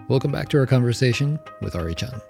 [0.08, 2.22] Welcome back to our conversation with Arree Chung.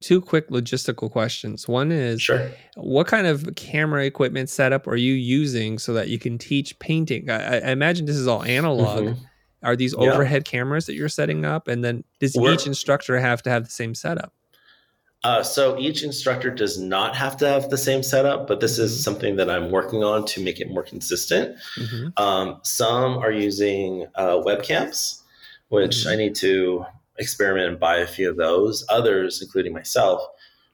[0.00, 1.68] Two quick logistical questions.
[1.68, 2.50] One is Sure.
[2.76, 7.28] what kind of camera equipment setup are you using so that you can teach painting?
[7.28, 9.04] I, I imagine this is all analog.
[9.04, 9.16] Mhm.
[9.62, 10.12] Are these Yeah.
[10.12, 11.68] overhead cameras that you're setting up?
[11.68, 14.32] And then does We're- each instructor have to have the same setup?
[15.24, 19.02] Uh, so each instructor does not have to have the same setup, but this is
[19.02, 21.56] something that I'm working on to make it more consistent.
[21.76, 22.12] Mhm.
[22.20, 25.22] Um, some are using uh, webcams,
[25.70, 26.12] which Mhm.
[26.12, 28.84] I need to experiment and buy a few of those.
[28.90, 30.22] Others, including myself,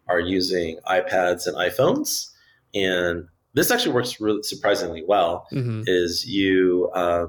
[0.09, 2.29] are using iPads and iPhones,
[2.75, 5.47] and this actually works really surprisingly well.
[5.53, 5.85] Mhm.
[5.87, 7.29] Is you, uh,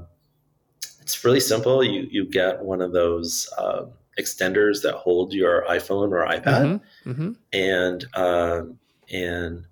[1.05, 1.83] it's really simple.
[1.83, 3.85] You you get one of those uh,
[4.19, 7.15] extenders that hold your iPhone or iPad Mhm.
[7.15, 7.35] Mhm.
[7.53, 8.79] and um,
[9.11, 9.65] and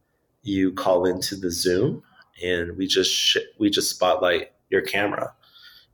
[0.43, 2.03] you call into the Zoom,
[2.43, 5.33] and we just sh- we just spotlight your camera,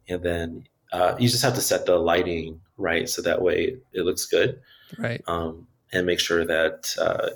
[0.09, 4.01] and then uh, you just have to set the lighting right so that way it
[4.03, 4.59] looks good,
[4.97, 5.21] Right.
[5.27, 7.29] um, and make sure that uh,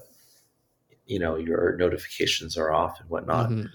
[1.06, 3.50] you know your notifications are off and whatnot.
[3.50, 3.70] Mhm.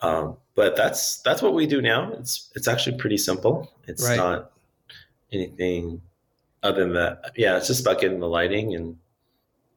[0.00, 2.12] Um, but that's that's what we do now.
[2.12, 3.72] It's it's actually pretty simple.
[3.86, 4.16] It's Right.
[4.16, 4.52] not
[5.32, 6.00] anything
[6.62, 7.32] other than that.
[7.36, 8.96] Yeah, it's just about getting the lighting and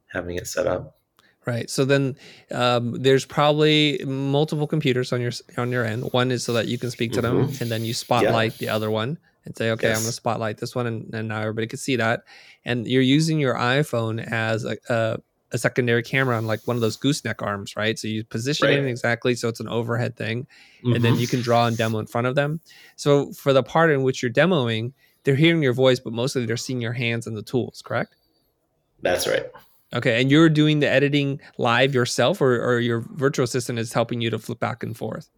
[0.08, 0.96] having it set up.
[1.44, 1.68] Right.
[1.68, 2.16] So then
[2.52, 6.12] um, there's probably multiple computers on your on your end.
[6.12, 7.60] One is so that you can speak to them, Mhm.
[7.60, 10.76] and then you spotlight the other one and say, "Okay, I'm going to spotlight this
[10.76, 12.22] one," and, and now everybody can see that.
[12.64, 15.18] And you're using your iPhone as a, a,
[15.52, 17.98] a secondary camera on like one of those gooseneck arms, right?
[17.98, 20.46] So you position it exactly so it's an overhead thing,
[20.82, 21.20] and then Mhm.
[21.20, 22.60] you can draw and demo in front of them.
[22.96, 24.92] So for the part in which you're demoing,
[25.24, 27.82] they're hearing your voice, but mostly they're seeing your hands and the tools.
[27.84, 28.16] Correct?
[29.02, 29.46] that's right.
[29.94, 34.20] Okay, and you're doing the editing live yourself, or, or your virtual assistant is helping
[34.20, 35.28] you to flip back and forth?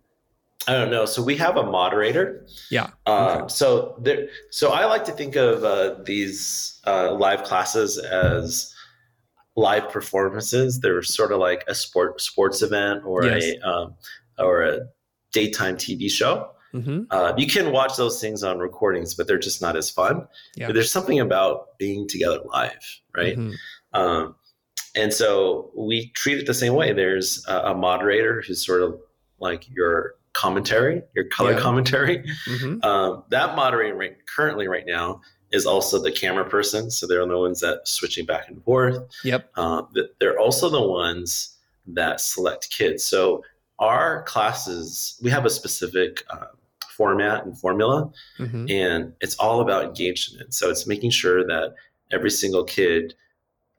[0.69, 1.07] I don't know.
[1.07, 2.47] So we have a moderator.
[2.71, 2.91] Yeah.
[3.07, 3.45] Um, Okay.
[3.49, 4.29] So there.
[4.51, 8.74] So I like to think of uh, these uh, live classes as
[9.57, 10.81] live performances.
[10.81, 13.45] They're sort of like a sport sports event or Yes.
[13.63, 13.95] a um,
[14.39, 14.81] or a
[15.33, 16.51] daytime TV show.
[16.73, 20.27] hmm Uh, you can watch those things on recordings, but they're just not as fun.
[20.57, 20.67] Yeah.
[20.67, 22.85] But there's something about being together live,
[23.17, 23.37] right?
[23.37, 23.55] Mhm.
[23.93, 24.35] Um,
[24.97, 26.93] and so we treat it the same way.
[26.93, 28.99] There's a, a moderator who's sort of
[29.39, 31.61] like your commentary, your color Yeah.
[31.61, 32.25] commentary.
[32.47, 32.85] Mhm.
[32.85, 35.21] Um, that moderator right, currently right now
[35.55, 36.91] is also the camera person.
[36.91, 38.99] So they're the ones that switching back and forth.
[39.25, 39.43] Yep.
[39.95, 43.05] Th- they're also the ones that select kids.
[43.05, 43.45] So
[43.79, 46.47] our classes, we have a specific uh,
[46.97, 48.71] format and formula Mhm.
[48.71, 50.55] and it's all about engagement.
[50.55, 51.75] So it's making sure that
[52.13, 53.15] every single kid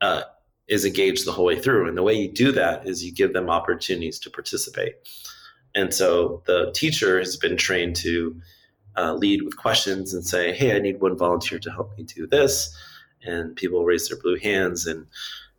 [0.02, 0.22] uh,
[0.68, 1.88] is engaged the whole way through.
[1.88, 4.94] And the way you do that is you give them opportunities to participate.
[5.74, 8.34] And so the teacher has been trained to
[8.96, 12.26] uh, lead with questions and say, "Hey, I need one volunteer to help me do
[12.26, 12.74] this,"
[13.24, 15.06] and people raise their blue hands and.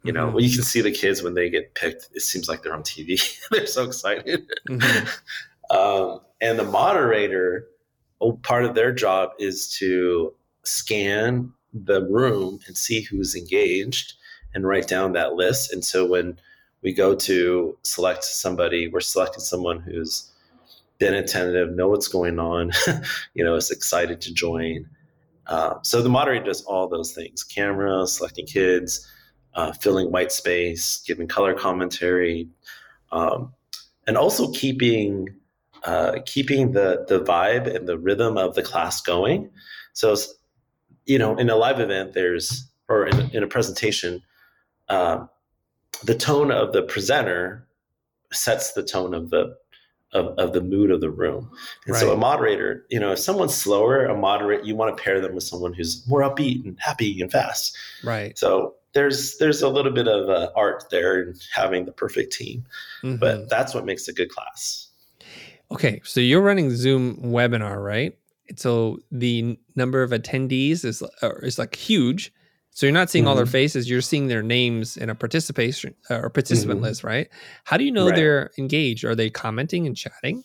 [0.03, 0.33] You know, Mhm.
[0.33, 2.83] when you can see the kids when they get picked, it seems like they're on
[2.83, 3.19] TV.
[3.51, 4.45] they're so excited.
[4.69, 5.09] Mhm.
[5.71, 7.67] um, and the moderator,
[8.21, 14.13] oh, part of their job is to scan the room and see who's engaged
[14.53, 15.73] and write down that list.
[15.73, 16.39] And so when
[16.83, 20.31] we go to select somebody, we're selecting someone who's
[20.99, 22.71] been attentive, know what's going on,
[23.33, 24.87] you know, is excited to join.
[25.47, 29.07] Uh, so the moderator does all those things: camera, selecting kids,
[29.53, 32.49] uh, filling white space, giving color commentary,
[33.11, 33.53] um,
[34.07, 35.29] and also keeping
[35.83, 39.49] uh, keeping the the vibe and the rhythm of the class going.
[39.93, 40.15] So,
[41.05, 44.21] you know, in a live event, there's or in, in a presentation,
[44.89, 45.29] um,
[46.03, 47.67] the tone of the presenter
[48.31, 49.55] sets the tone of the
[50.13, 51.49] of, of the mood of the room.
[51.85, 55.19] And so, a moderator, you know, if someone's slower, a moderate, you want to pair
[55.19, 57.75] them with someone who's more upbeat and happy and fast.
[58.03, 58.37] Right.
[58.37, 62.65] So there's there's a little bit of uh, art there in having the perfect team,
[63.03, 63.19] Mhm.
[63.19, 64.85] but that's what makes a good class.
[65.71, 68.17] okay, so you're running Zoom webinar, right?
[68.55, 72.31] So the number of attendees is uh, is like huge.
[72.77, 73.51] So you're not seeing all their Mhm.
[73.53, 76.83] faces; you're seeing their names in a participation uh, or participant Mhm.
[76.83, 77.27] list, right?
[77.63, 78.15] How do you know Right.
[78.15, 79.03] they're engaged?
[79.03, 80.43] Are they commenting and chatting?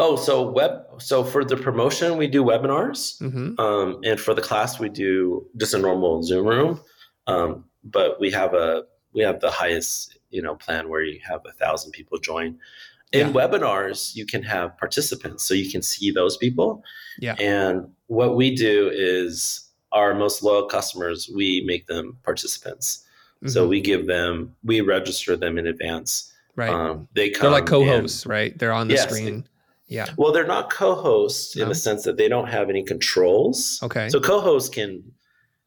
[0.00, 0.72] Oh, so web.
[0.98, 5.46] So for the promotion, we do webinars, hmm um, and for the class, we do
[5.56, 6.80] just a normal Zoom room.
[7.28, 11.42] Um, but we have a we have the highest you know plan where you have
[11.46, 12.58] a thousand people join.
[13.12, 13.32] In Yeah.
[13.32, 16.82] webinars, you can have participants, so you can see those people.
[17.20, 17.36] Yeah.
[17.38, 23.04] And what we do is our most loyal customers, we make them participants.
[23.46, 23.68] So Mhm.
[23.70, 26.32] we give them, we register them in advance.
[26.56, 26.70] right.
[26.70, 28.58] Um, they come They're like co-hosts, right?
[28.58, 29.46] They're on the Yes, screen.
[29.86, 30.06] Yeah.
[30.16, 33.78] well, they're not co-hosts in the sense that they don't have any controls.
[33.82, 34.08] Okay.
[34.08, 35.02] So co-hosts can.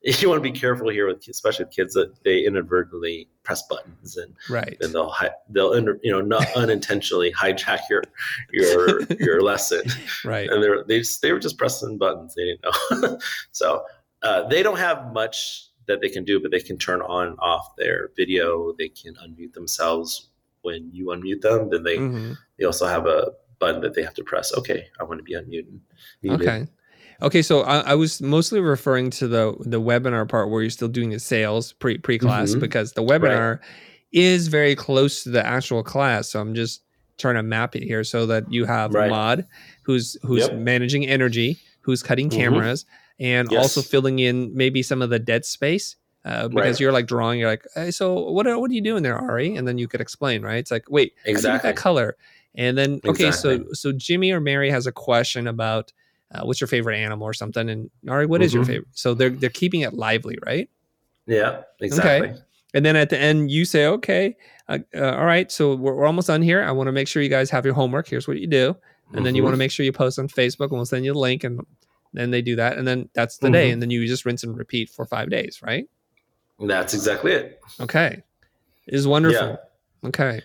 [0.04, 4.18] You want to be careful here with, especially with kids, that they inadvertently press buttons
[4.18, 4.76] and right.
[4.80, 8.02] then they'll hi- they'll you know not unintentionally hijack your
[8.52, 9.84] your your lesson,
[10.26, 10.50] Right.
[10.50, 12.34] and they're they just, they were just pressing buttons.
[12.34, 13.20] They didn't know.
[13.52, 13.84] so
[14.24, 17.38] uh, they don't have much that they can do, but they can turn on and
[17.40, 18.74] off their video.
[18.78, 20.30] They can unmute themselves
[20.62, 21.70] when you unmute them.
[21.70, 22.38] Then they Mhm.
[22.58, 24.56] they also have a button that they have to press.
[24.58, 25.80] Okay, I want to be unmuted.
[26.22, 26.42] muted.
[26.48, 26.68] Okay.
[27.24, 30.88] Okay, so I, I was mostly referring to the the webinar part where you're still
[30.88, 32.60] doing the sales pre pre class Mhm.
[32.60, 33.60] because the webinar
[34.12, 36.30] is very close to the actual class.
[36.30, 36.84] So I'm just
[37.18, 39.10] trying to map it here so that you have Right.
[39.10, 39.46] Mod,
[39.84, 40.54] who's who's Yep.
[40.54, 42.36] managing energy, who's cutting Mhm.
[42.36, 42.86] cameras,
[43.22, 43.62] and Yes.
[43.62, 45.96] also filling in maybe some of the dead space.
[46.24, 46.80] Uh, because Right.
[46.82, 49.58] you're like drawing, you're like, hey, so what are, what are you doing there, Arree?
[49.58, 50.58] And then you could explain, right?
[50.60, 51.70] It's like, wait, how do you get Exactly.
[51.70, 52.16] that color?
[52.54, 53.74] And then, okay, so Exactly.
[53.74, 55.92] so Jimmy or Mary has a question about
[56.34, 58.68] uh, what's your favorite animal or something, and Arree, what is your Mhm.
[58.68, 58.88] favorite?
[58.92, 60.70] So they're they're keeping it lively, right?
[61.28, 62.34] Yeah, exactly.
[62.74, 64.38] And then at the end, you say, okay,
[64.70, 66.62] uh, uh, all right, so we're, we're almost done here.
[66.64, 68.08] I want to make sure you guys have your homework.
[68.08, 68.76] Here's what you do,
[69.14, 71.14] and then you want to make sure you post on Facebook, and we'll send you
[71.14, 71.60] the link, and
[72.14, 73.74] then they do that, and then that's the day, Mhm.
[73.74, 75.88] and then you just rinse and repeat for five days, right?
[76.60, 77.60] That's exactly it.
[77.80, 78.22] Okay,
[78.88, 79.58] is wonderful.
[80.06, 80.42] Okay,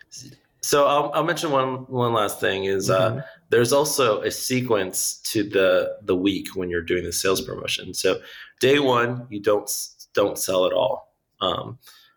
[0.62, 3.24] So I'll, I'll mention one one last thing is uh, Mhm.
[3.50, 7.94] there's also a sequence to the the week when you're doing the sales promotion.
[7.94, 8.20] So
[8.60, 9.70] day one you don't
[10.14, 11.12] don't sell at all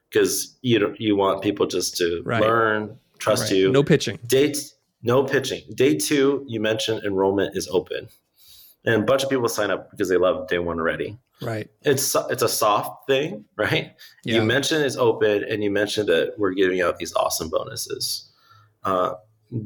[0.09, 2.41] because you don't, you want people just to Right.
[2.41, 3.59] learn, trust Right.
[3.59, 3.71] you.
[3.71, 4.17] no pitching.
[4.27, 4.67] Day t-
[5.03, 5.62] no pitching.
[5.75, 8.07] Day two you mentioned enrollment is open,
[8.86, 11.18] and a bunch of people sign up because they love day one already.
[11.42, 11.70] Right.
[11.84, 13.94] It's it's a soft thing, right?
[14.24, 14.36] Yeah.
[14.36, 18.30] You mentioned it's open, and you mentioned that we're giving out these awesome bonuses.
[18.84, 19.13] Uh,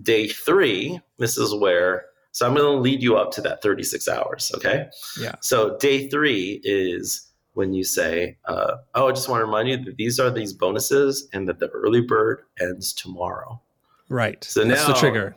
[0.02, 2.06] day three, this is where.
[2.32, 4.52] So I'm going to lead you up to that 36 hours.
[4.56, 4.88] Okay.
[5.20, 5.36] Yeah.
[5.42, 9.78] So day three is when you say, uh, "Oh, I just want to remind you
[9.84, 13.62] that these are these bonuses, and that the early bird ends tomorrow."
[14.10, 14.44] Right.
[14.44, 15.36] So that's the now- trigger.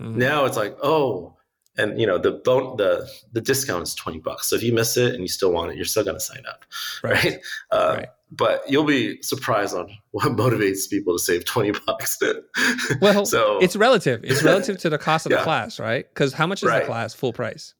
[0.00, 0.14] Mhm.
[0.14, 1.34] Now it's like, oh,
[1.78, 4.48] and you know the bon- the the discount is 20 bucks.
[4.48, 6.42] So if you miss it and you still want it, you're still going to sign
[6.48, 6.64] up
[7.02, 7.24] Right.
[7.24, 7.38] right?
[7.70, 8.08] Uh, Right.
[8.30, 12.18] But you'll be surprised on what motivates people to save twenty bucks.
[13.00, 14.20] Well, so It's relative.
[14.22, 16.06] It's relative to the cost of the class, right?
[16.12, 17.74] Because how much is the class full price?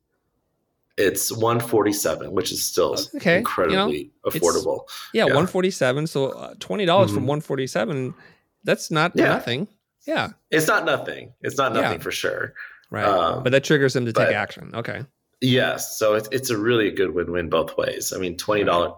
[0.97, 3.43] it's one forty seven, which is still Okay, you
[3.77, 4.81] know, incredibly affordable.
[5.15, 5.35] Yeah, Yeah.
[5.35, 6.07] one forty seven.
[6.07, 7.27] So uh, twenty dollars from Mhm.
[7.35, 8.15] one forty seven.
[8.65, 9.27] That's not Yeah.
[9.29, 9.69] nothing.
[10.07, 10.31] Yeah.
[10.51, 11.35] It's not nothing.
[11.43, 11.83] It's not Yeah.
[11.83, 12.55] nothing for sure.
[12.91, 13.05] Right.
[13.05, 14.71] Um, but that triggers them to take but- action.
[14.75, 15.05] Okay.
[15.41, 18.13] Yes, so it's it's a really good win win both ways.
[18.13, 18.91] I mean, twenty dollars.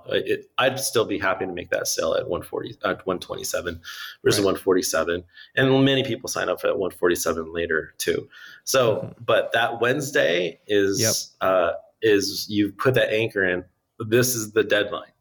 [0.57, 3.79] I'd still be happy to make that sale at one forty at one twenty seven
[4.25, 4.47] versus Right.
[4.47, 5.23] one forty seven,
[5.55, 8.27] and many people sign up at one forty seven later too.
[8.65, 9.15] So, Mhm.
[9.27, 10.99] but that Wednesday is
[11.43, 11.51] Yep.
[11.51, 13.63] uh, is you put that anchor in.
[13.99, 15.13] This is the deadline,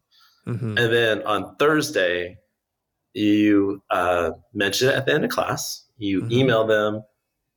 [0.45, 2.39] hmm and then on Thursday,
[3.13, 5.83] you uh, mention it at the end of class.
[5.97, 6.31] You Mhm.
[6.31, 7.03] email them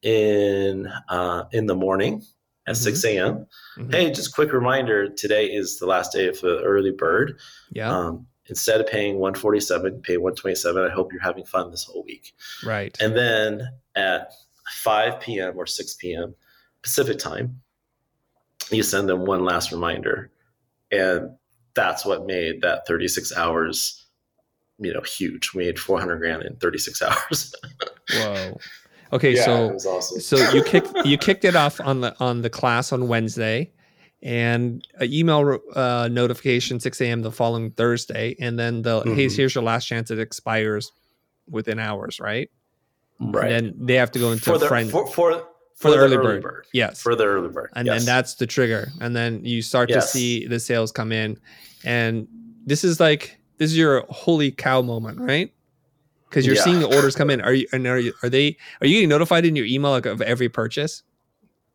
[0.03, 2.23] in uh, in the morning
[2.67, 2.79] at Mhm.
[2.79, 3.47] six a.m
[3.79, 3.93] Mhm.
[3.93, 7.39] hey, just quick reminder: today is the last day of the early bird.
[7.73, 7.91] Yeah.
[7.97, 10.83] Um, instead of paying 147, pay 127.
[10.85, 12.35] I hope you're having fun this whole week.
[12.65, 12.97] right.
[13.01, 14.33] And then at
[14.83, 15.55] 5 p.m.
[15.57, 16.35] or 6 p.m.
[16.83, 17.63] Pacific time,
[18.71, 20.31] you send them one last reminder,
[20.91, 21.31] and
[21.75, 24.07] that's what made that 36 hours,
[24.79, 25.55] you know, huge.
[25.55, 27.55] We made 400 grand in 36 hours.
[28.13, 28.59] Whoa.
[29.13, 29.33] Okay.
[29.33, 30.21] it so awesome.
[30.21, 33.71] so you kicked you kicked it off on the on the class on Wednesday,
[34.23, 37.23] and an email uh, notification 6 a.m.
[37.23, 39.37] the following Thursday, and then the hey, Mhm.
[39.37, 40.11] here's your last chance.
[40.11, 40.93] It expires
[41.51, 42.51] within hours, right?
[43.21, 45.45] right And then they have to go into for the friend for, for,
[45.77, 46.67] for the early bird.
[46.73, 47.01] Yes.
[47.03, 47.71] For the early bird.
[47.77, 47.99] and yes.
[47.99, 50.07] then that's the trigger and then you start Yes.
[50.13, 51.37] to see the sales come in
[51.85, 52.27] and
[52.65, 55.53] this is like this is your holy cow moment right
[56.33, 56.65] because you're Yeah.
[56.65, 59.09] seeing the orders come in are you and are you are they are you getting
[59.11, 61.03] notified in your email like of every purchase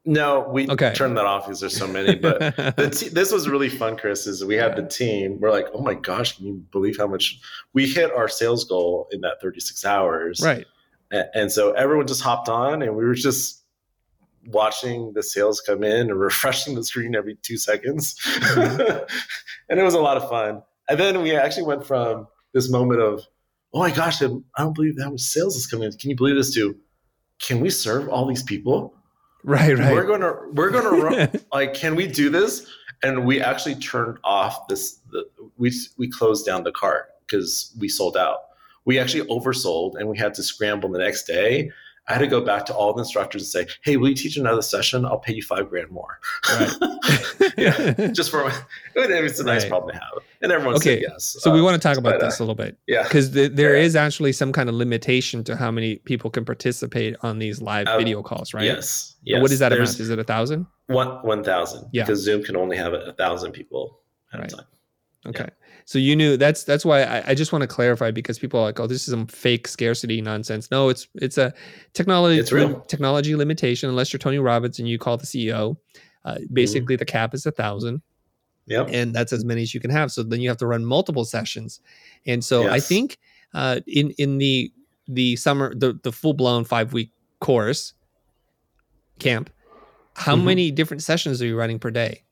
[0.06, 0.94] No, we Okay.
[0.94, 2.16] turned that off because there's so many.
[2.16, 2.40] But
[2.78, 4.26] the te- this was really fun, Chris.
[4.26, 5.38] Is we had the team.
[5.42, 7.40] We're like, oh my gosh, can you believe how much
[7.74, 10.40] we hit our sales goal in that 36 hours?
[10.42, 10.66] right
[11.12, 13.64] A- And, so everyone just hopped on, and we were just
[14.46, 19.04] watching the sales come in and refreshing the screen every two seconds, Mm-hmm.
[19.70, 20.62] and it was a lot of fun.
[20.90, 23.26] And then we actually went from this moment of,
[23.74, 25.98] oh my gosh, I don't believe how much sales is coming in.
[25.98, 26.54] Can you believe this?
[26.54, 26.78] too?
[27.40, 28.94] can we serve all these people?
[29.44, 29.94] Right, right.
[29.94, 32.68] We're gonna we're gonna run, like, can we do this?
[33.04, 35.00] And we actually turned off this.
[35.12, 35.26] The,
[35.58, 38.40] we we closed down the cart because we sold out.
[38.86, 41.72] We actually oversold, and we had to scramble the next day.
[42.10, 44.38] I had to go back to all the instructors and say, "Hey, will you teach
[44.38, 45.06] another session?
[45.06, 46.72] I'll pay you five grand more." Right.
[47.58, 48.50] yeah, just for
[48.96, 49.70] it's a nice Right.
[49.70, 51.36] problem to have, and everyone Okay, said yes.
[51.40, 53.32] so we Uh, want to talk about but, uh, this a little bit yeah, because
[53.32, 53.84] th- there Yeah.
[53.84, 57.88] is actually some kind of limitation to how many people can participate on these live
[57.88, 58.64] Uh, video calls, right?
[58.64, 59.42] Yes, So yes.
[59.42, 60.00] What is that There's amount?
[60.00, 60.66] Is it a thousand?
[60.88, 61.90] One one thousand.
[61.92, 62.04] Yeah.
[62.04, 64.00] because Zoom can only have a, thousand people
[64.34, 64.54] at Right.
[64.54, 64.66] a time.
[65.28, 65.50] Okay.
[65.88, 68.64] So you knew that's that's why I, I just want to clarify because people are
[68.64, 70.70] like, oh, this is some fake scarcity nonsense.
[70.70, 71.54] No, it's it's a
[71.94, 72.82] technology It's real.
[72.90, 73.90] technology limitation.
[73.90, 75.78] Unless you're Tony Robbins and you call the CEO,
[76.26, 76.54] uh, Mm-hmm.
[76.54, 78.02] basically the cap is a thousand,
[78.66, 78.90] Yep.
[78.92, 80.12] and that's as many as you can have.
[80.12, 81.80] So then you have to run multiple sessions,
[82.26, 83.18] and so I think
[83.54, 84.70] uh, in in the
[85.08, 87.94] the summer the the full blown five week course
[89.20, 89.50] camp,
[90.16, 90.44] how Mhm.
[90.44, 92.24] many different sessions are you running per day?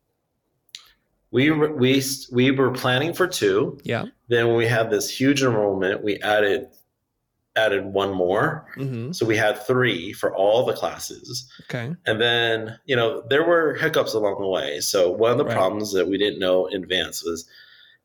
[1.35, 3.77] We were, we we were planning for two.
[3.83, 4.05] Yeah.
[4.29, 6.67] Then when we had this huge enrollment, we added
[7.57, 8.65] added one more.
[8.75, 11.49] hmm So we had three for all the classes.
[11.63, 11.93] Okay.
[12.05, 14.79] And then, you know, there were hiccups along the way.
[14.79, 15.55] So one of the Right.
[15.57, 17.45] problems that we didn't know in advance was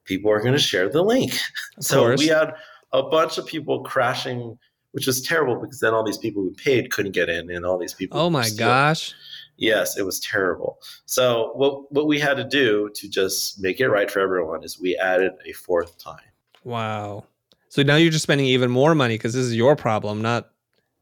[0.04, 1.32] people are going to share the link.
[1.78, 2.18] Of so course.
[2.20, 2.54] we had
[2.92, 4.56] a bunch of people crashing,
[4.92, 7.78] which was terrible because then all these people who paid couldn't get in, and all
[7.78, 8.18] these people.
[8.20, 9.14] Oh my gosh.
[9.60, 10.78] Yes, it was terrible.
[11.04, 14.80] So what what we had to do to just make it right for everyone is
[14.80, 16.18] we added a fourth time.
[16.64, 17.24] Wow.
[17.68, 20.50] So now you're just spending even more money because this is your problem, not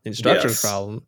[0.02, 0.61] the instructor's Yes.
[0.61, 1.02] problem.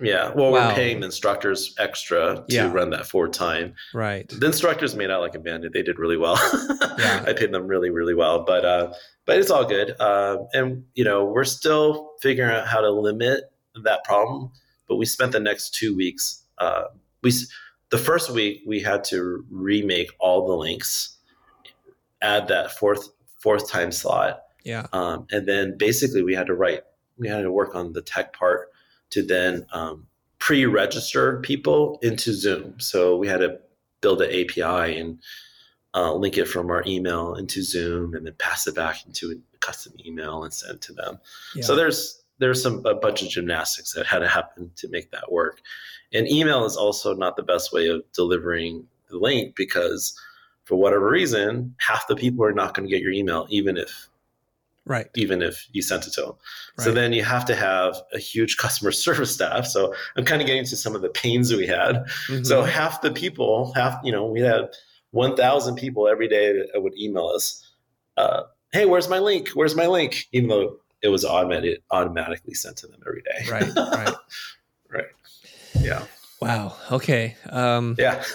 [0.00, 0.32] Yeah.
[0.34, 0.68] Well, Wow.
[0.68, 2.72] we're paying the instructors extra to Yeah.
[2.72, 3.74] run that fourth time.
[3.94, 4.28] Right.
[4.28, 5.72] The instructors made out like a bandit.
[5.72, 6.36] They did really well.
[6.98, 7.24] Yeah.
[7.26, 8.42] I paid them really, really well.
[8.42, 8.92] But uh,
[9.26, 9.94] but it's all good.
[10.00, 13.44] Uh, and you know, we're still figuring out how to limit
[13.84, 14.50] that problem.
[14.88, 16.42] But we spent the next two weeks.
[16.58, 16.84] Uh,
[17.22, 17.32] we
[17.90, 21.16] the first week we had to remake all the links,
[22.22, 24.86] add that fourth fourth time slot, Yeah.
[24.92, 26.82] um, and then basically we had to write
[27.18, 28.70] we had to work on the tech part
[29.10, 30.06] to then um,
[30.38, 33.58] pre-register people into zoom so we had to
[34.00, 35.18] build an api and
[35.94, 39.58] uh, link it from our email into zoom and then pass it back into a
[39.58, 41.18] custom email and send to them
[41.54, 41.62] Yeah.
[41.64, 45.30] so there's there's some a bunch of gymnastics that had to happen to make that
[45.32, 45.60] work
[46.12, 50.18] and email is also not the best way of delivering the link because
[50.64, 54.08] for whatever reason half the people are not going to get your email even if
[54.84, 55.08] right.
[55.14, 56.32] even if you sent it to them.
[56.78, 59.66] So then you have to have a huge customer service staff.
[59.66, 62.04] So I'm kind of getting to some of the pains we had.
[62.42, 62.68] So Mhm.
[62.68, 64.68] half the people, half you know, we had
[65.10, 67.64] 1,000 people every day that would email us,
[68.16, 68.42] uh,
[68.72, 69.48] "Hey, where's my link?
[69.50, 73.50] Where's my link?" Even though it was automated, automatically sent to them every day.
[73.50, 73.72] right.
[73.76, 74.14] Right.
[75.86, 76.04] Yeah.
[76.40, 76.76] Wow.
[76.92, 77.34] Okay.
[77.48, 78.22] Um, Yeah.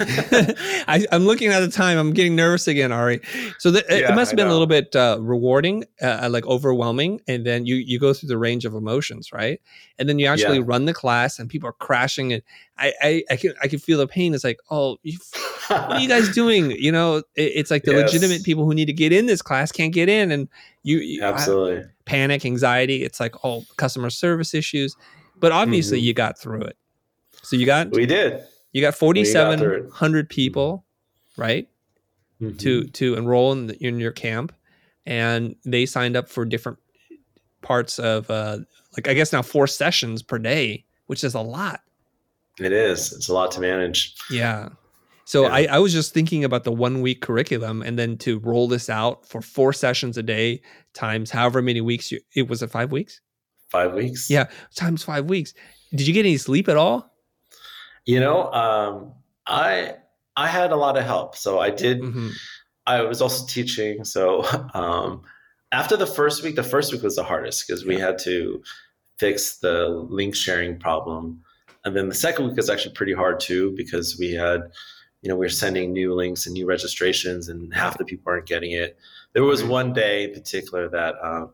[0.88, 1.99] I, I'm looking at the time.
[1.99, 3.22] I'm getting nervous again, Arree.
[3.60, 7.45] So Yeah, it must have been a little bit uh, rewarding, uh, like overwhelming, and
[7.45, 9.62] then you you go through the range of emotions, right?
[9.99, 10.64] And then you actually Yeah.
[10.66, 12.41] run the class, and people are crashing, and
[12.80, 14.34] I I, I can I can feel the pain.
[14.34, 15.20] It's like, oh, you,
[15.68, 16.72] what are you guys doing?
[16.72, 18.12] You know, it, it's like the Yes.
[18.12, 20.49] legitimate people who need to get in this class can't get in, and
[20.82, 21.84] you, you I- Absolutely.
[22.06, 23.04] panic, anxiety.
[23.04, 24.97] It's like oh, customer service issues,
[25.39, 26.04] but obviously Mhm.
[26.06, 26.78] you got through it.
[27.44, 28.42] So you got We did.
[28.72, 29.26] you got through forty it.
[29.28, 30.86] seven hundred people,
[31.38, 31.68] right,
[32.42, 32.58] Mhm.
[32.60, 34.54] to to enroll in, the, in your camp,
[35.06, 36.78] and they signed up for different
[37.62, 38.60] parts of uh
[38.98, 41.82] like I guess now four sessions per day, which is a lot.
[42.60, 43.14] It is.
[43.14, 44.16] It's a lot to manage.
[44.30, 44.70] Yeah.
[45.26, 45.54] So Yeah.
[45.54, 48.89] I, I was just thinking about the one week curriculum and then to roll this
[48.89, 50.62] out for four sessions a day
[50.94, 53.22] times however many weeks you it was it five weeks?
[53.70, 54.30] Five weeks.
[54.30, 55.54] Yeah, times five weeks.
[55.92, 57.11] Did you get any sleep at all?
[58.06, 59.14] You know, um,
[59.45, 59.95] I
[60.36, 61.36] I had a lot of help.
[61.36, 62.02] So I did.
[62.02, 62.32] Mhm.
[62.88, 64.04] I was also teaching.
[64.06, 64.43] So
[64.74, 65.22] um,
[65.72, 68.62] after the first week, the first week was the hardest because we had to
[69.18, 71.43] fix the link sharing problem,
[71.86, 74.62] and then the second week was actually pretty hard too because we had,
[75.22, 78.47] you know, we were sending new links and new registrations, and half the people aren't
[78.47, 78.97] getting it.
[79.34, 81.16] There was one day in particular that.
[81.22, 81.52] Um,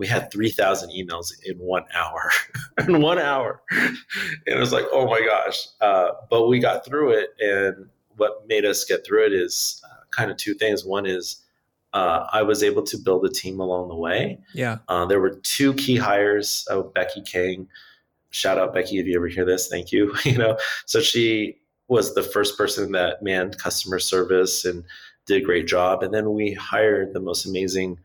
[0.00, 2.30] we had 3000 emails in one hour
[2.88, 3.60] in one hour.
[3.70, 3.98] And
[4.46, 5.66] it was like oh my gosh.
[5.82, 7.86] Uh, but we got through it and
[8.16, 10.84] what made us get through it is uh, kind of two things.
[10.84, 11.44] One is
[11.92, 14.38] uh, i was able to build a team along the way.
[14.54, 14.78] Yeah.
[14.88, 16.66] uh, there were two key hires.
[16.70, 17.68] Uh, becky king
[18.30, 19.68] shout out becky if you ever hear this.
[19.68, 20.56] Thank you you know.
[20.86, 24.82] So she was the first person that manned customer service and
[25.26, 26.02] did a great job.
[26.02, 27.98] And then we hired the most amazing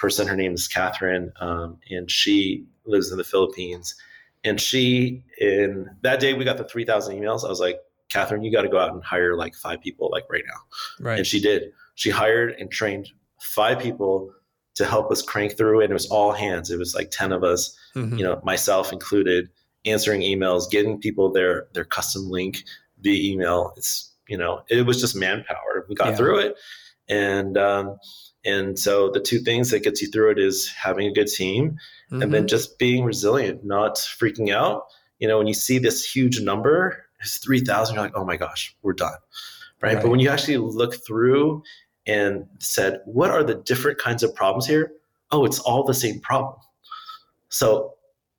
[0.00, 0.26] person.
[0.26, 3.94] Her name is Catherine, um, and she lives in the Philippines.
[4.42, 7.44] And she, in that day, we got the 3,000 emails.
[7.44, 7.78] I was like,
[8.08, 11.04] Catherine, you got to go out and hire like five people, like right now.
[11.04, 11.18] Right.
[11.18, 11.72] And she did.
[11.94, 13.08] She hired and trained
[13.42, 14.32] five people
[14.76, 15.82] to help us crank through.
[15.82, 16.70] And it was all hands.
[16.70, 18.16] It was like 10 of us, Mhm.
[18.18, 19.50] you know, myself included,
[19.84, 22.64] answering emails, getting people their their custom link
[23.00, 23.72] via email.
[23.76, 25.84] It's you know, it was just manpower.
[25.88, 26.16] We got Yeah.
[26.16, 26.56] through it,
[27.08, 27.98] and um,
[28.44, 31.78] and so the two things that gets you through it is having a good team,
[32.10, 32.48] and then Mhm.
[32.48, 34.86] just being resilient, not freaking out.
[35.18, 37.94] You know, when you see this huge number, it's three thousand.
[37.96, 39.12] You're like, oh my gosh, we're done,
[39.82, 39.94] right?
[39.94, 40.02] Right.
[40.02, 41.62] But when you actually look through
[42.06, 44.92] and said, what are the different kinds of problems here?
[45.30, 46.56] Oh, it's all the same problem.
[47.50, 47.94] So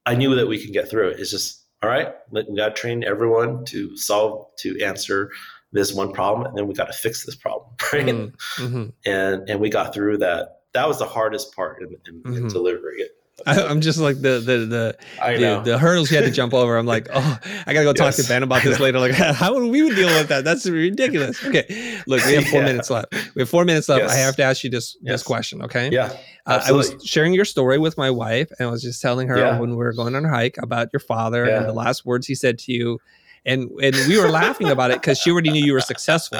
[0.06, 1.20] I knew that we can get through it.
[1.20, 2.14] It's just all right.
[2.32, 5.32] let- We got to train everyone to solve to answer
[5.74, 8.06] this one problem, and then we got to fix this problem, right?
[8.06, 8.34] Mhm.
[8.58, 8.92] Mhm.
[9.06, 10.62] And and we got through that.
[10.74, 12.52] That was the hardest part in, in, in Mhm.
[12.52, 13.12] delivering it.
[13.48, 14.96] I, I'm just like the the the
[15.40, 16.78] the, the hurdles you had to jump over.
[16.78, 19.00] I'm like, oh, I gotta go talk to Ben about this later.
[19.00, 20.44] Like, how would we deal with that?
[20.44, 21.44] That's ridiculous.
[21.44, 22.66] Okay, look, we have four Yeah.
[22.68, 23.14] minutes left.
[23.36, 24.12] We have four minutes left.
[24.12, 25.64] I have to ask you this this question.
[25.64, 25.90] Okay.
[25.92, 26.12] yeah,
[26.46, 29.38] Uh, I was sharing your story with my wife, and I was just telling her
[29.38, 29.60] Yeah.
[29.60, 31.58] when we were going on a hike about your father Yeah.
[31.60, 33.00] and the last words he said to you,
[33.46, 36.40] and and we were laughing about it because she already knew you were successful,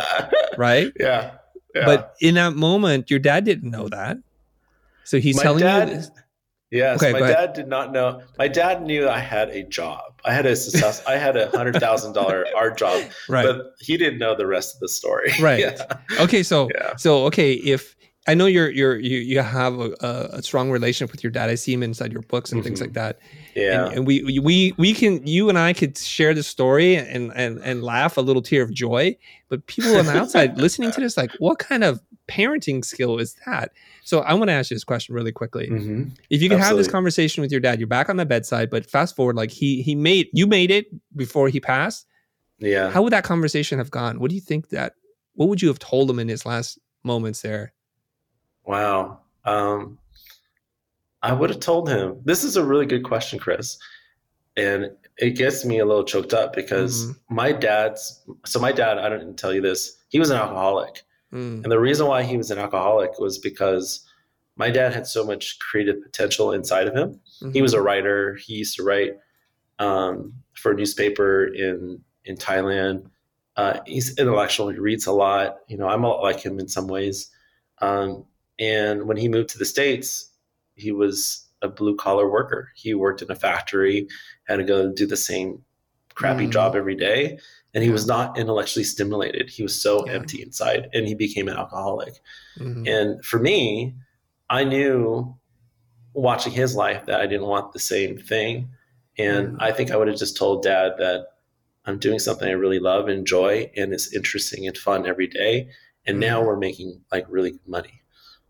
[0.58, 0.92] right?
[1.00, 1.32] yeah,
[1.76, 1.86] yeah.
[1.86, 4.18] But in that moment, your dad didn't know that,
[5.04, 5.96] so he's my telling dad, you.
[5.96, 6.12] This.
[6.74, 8.22] Yes, Okay, my dad did not know.
[8.38, 10.00] My dad knew I had a job.
[10.24, 11.04] I had a success.
[11.06, 13.46] I had a hundred thousand dollar art job, Right.
[13.46, 15.34] but he didn't know the rest of the story.
[15.42, 15.60] Right.
[15.60, 15.98] Yeah.
[16.22, 16.44] okay.
[16.44, 16.96] So Yeah.
[16.96, 17.96] so okay if.
[18.32, 19.92] I know you're you're you you have a,
[20.40, 21.50] a, strong relationship with your dad.
[21.50, 22.84] I see him inside your books and things Mhm.
[22.86, 23.20] like that.
[23.56, 23.86] Yeah.
[23.88, 27.60] and, and we we- we can you and I could share the story and and
[27.64, 29.18] and laugh a little tear of joy.
[29.50, 33.36] But people on the outside listening to this, like, what kind of parenting skill is
[33.46, 33.72] that?
[34.04, 35.68] So I want to ask you this question really quickly.
[35.68, 36.12] Mhm.
[36.30, 38.90] If you could have this conversation with your dad, you're back on the bedside, but
[38.90, 42.06] fast forward, like he he made you made it before he passed.
[42.60, 42.90] Yeah.
[42.92, 44.20] How would that conversation have gone?
[44.22, 44.94] What do you think that?
[45.34, 47.74] What would you have told him in his last moments there?
[48.72, 49.20] Wow.
[49.44, 49.98] Um,
[51.22, 52.22] I would have told him.
[52.24, 53.78] This is a really good question, Chris,
[54.56, 57.16] and it gets me a little choked up because Mhm.
[57.30, 58.24] my dad's.
[58.46, 59.98] So my dad, I didn't tell you this.
[60.08, 61.04] He was an alcoholic.
[61.34, 64.06] Mm, And the reason why he was an alcoholic was because
[64.56, 67.20] my dad had so much creative potential inside of him.
[67.54, 68.36] He was a writer.
[68.36, 69.18] He used to write
[69.80, 73.10] um, for a newspaper in in Thailand.
[73.58, 74.70] Uh, he's intellectual.
[74.70, 75.58] He reads a lot.
[75.68, 77.30] You know, I'm a lot like him in some ways.
[77.80, 78.26] Um,
[78.62, 80.30] and when he moved to the states,
[80.76, 82.72] he was a blue collar worker.
[82.76, 84.08] He worked in a factory,
[84.48, 85.64] had to go do the same
[86.16, 86.52] crappy Mm.
[86.52, 87.40] job every day,
[87.74, 87.94] and he Yeah.
[87.94, 89.50] was not intellectually stimulated.
[89.50, 90.14] He was so Yeah.
[90.14, 92.22] empty inside, and he became an alcoholic.
[92.60, 93.96] mhm, And for me,
[94.50, 95.36] I knew
[96.14, 98.70] watching his life that I didn't want the same thing.
[99.18, 99.58] And Mhm.
[99.60, 101.28] I think I would have just told dad that
[101.86, 105.70] I'm doing something I really love and enjoy and it's interesting and fun every day.
[106.06, 106.46] And now Mhm.
[106.46, 108.01] we're making like really good money.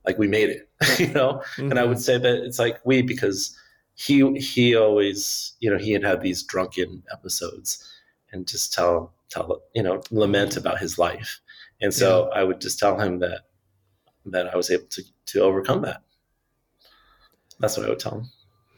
[0.05, 1.43] Like we made it, you know?
[1.57, 3.55] And I would say that it's like we because
[3.93, 7.87] he he always, you know, he had had these drunken episodes
[8.31, 11.39] and just tell tell you know, lament about his life.
[11.81, 13.41] And so I would just tell him that
[14.25, 16.01] that I was able to to overcome that.
[17.59, 18.29] That's what I would tell him.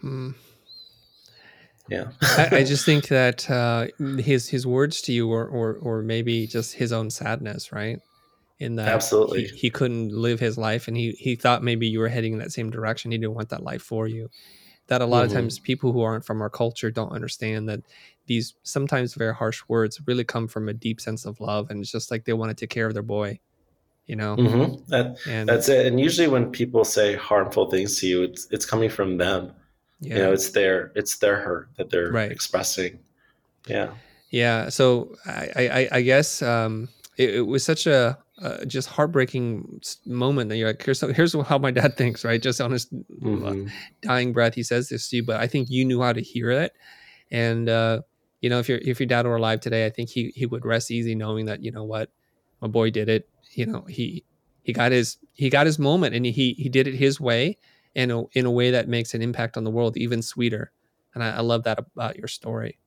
[0.04, 0.36] Mm.
[1.90, 2.12] Yeah.
[2.22, 6.48] I, I just think that uh, his his words to you, or, or or maybe
[6.48, 8.00] just his own sadness, right?
[8.64, 9.46] In that Absolutely.
[9.48, 12.40] he, he couldn't live his life, and he he thought maybe you were heading in
[12.40, 13.12] that same direction.
[13.12, 14.30] He didn't want that life for you.
[14.88, 15.34] That a lot of Mhm.
[15.34, 17.82] times people who aren't from our culture don't understand that
[18.28, 21.92] these sometimes very harsh words really come from a deep sense of love, and it's
[21.92, 23.40] just like they want to take care of their boy,
[24.08, 24.38] you know.
[24.38, 24.88] Mhm.
[24.88, 25.86] That And that's it.
[25.86, 29.52] And usually when people say harmful things to you, it's it's coming from them.
[30.00, 32.32] yeah, You know, it's their it's their hurt that they're Right.
[32.32, 33.00] expressing.
[33.68, 33.92] Yeah.
[34.32, 34.70] Yeah.
[34.70, 40.50] So I, I, I guess um, it, it was such a uh, just heartbreaking moment
[40.50, 42.42] that you're like, here's here's how my dad thinks, right?
[42.42, 43.70] Just on his Mhm.
[44.02, 46.50] dying breath, he says this to you, but I think you knew how to hear
[46.50, 46.74] it,
[47.32, 48.02] and uh,
[48.42, 50.66] you know, if your if your dad were alive today, I think he he would
[50.66, 52.10] rest easy knowing that you know what,
[52.62, 53.30] my boy did it.
[53.52, 54.24] You know, he
[54.64, 57.58] he got his he got his moment, and he he did it his way,
[57.96, 60.72] and a- in a way that makes an impact on the world even sweeter.
[61.14, 62.80] And I, I love that about your story.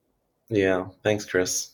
[0.49, 0.87] Yeah.
[1.03, 1.71] Thanks, Chris.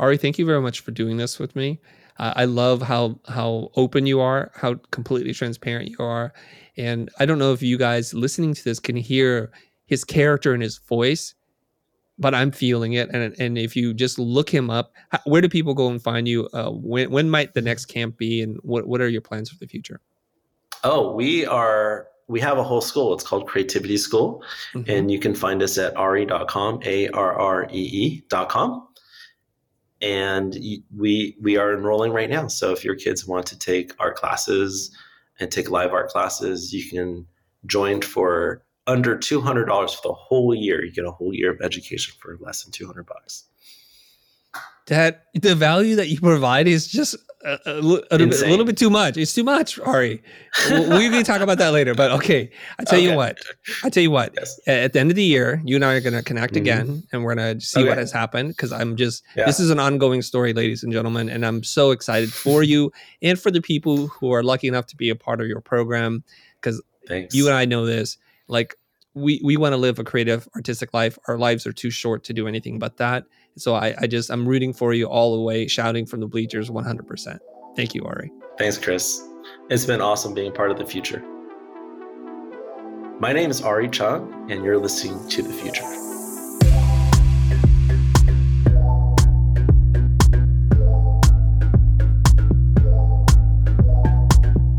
[0.00, 1.80] Arree, thank you very much for doing this with me.
[2.18, 6.32] Uh, I love how how open you are, how completely transparent you are,
[6.76, 9.50] and I don't know if you guys listening to this can hear
[9.86, 11.34] his character and his voice,
[12.18, 13.10] but I'm feeling it.
[13.10, 16.28] And and if you just look him up, how, where do people go and find
[16.28, 16.48] you?
[16.52, 19.58] Uh, when when might the next camp be, and what what are your plans for
[19.58, 20.00] the future?
[20.84, 23.12] Oh, we are we have a whole school.
[23.14, 24.42] It's called Creativity School,
[24.72, 24.90] mm-hmm.
[24.90, 28.83] and you can find us at arree.com, a r r e e.com.
[30.02, 30.56] And
[30.96, 32.48] we we are enrolling right now.
[32.48, 34.94] So if your kids want to take art classes
[35.40, 37.26] and take live art classes, you can
[37.66, 40.84] join for under two hundred dollars for the whole year.
[40.84, 43.44] You get a whole year of education for less than two hundred bucks.
[44.88, 47.78] That the value that you provide is just a, a,
[48.10, 49.16] a, bit, a, little bit too much.
[49.16, 50.22] It's too much, Arree.
[50.70, 51.94] we can talk about that later.
[51.94, 53.10] But okay, I tell okay.
[53.10, 53.38] you what.
[53.82, 54.32] I tell you what.
[54.36, 54.60] Yes.
[54.66, 56.62] At the end of the year, you and I are going to connect mm-hmm.
[56.62, 57.88] again, and we're going to see okay.
[57.88, 58.48] what has happened.
[58.50, 59.44] Because I'm just yeah.
[59.44, 62.92] this is an ongoing story, ladies and gentlemen, and I'm so excited for you
[63.22, 66.24] and for the people who are lucky enough to be a part of your program.
[66.60, 66.82] Because
[67.32, 68.16] you and I know this,
[68.48, 68.76] like
[69.14, 71.18] we we want to live a creative, artistic life.
[71.28, 73.24] Our lives are too short to do anything but that.
[73.56, 76.68] So I, I just I'm rooting for you all the way, shouting from the bleachers
[76.68, 77.38] 100%.
[77.76, 78.30] Thank you, Arree.
[78.58, 79.22] Thanks, Chris.
[79.70, 81.22] It's been awesome being part of the Futur.
[83.20, 85.84] My name is Arree Chung, and you're listening to the Futur.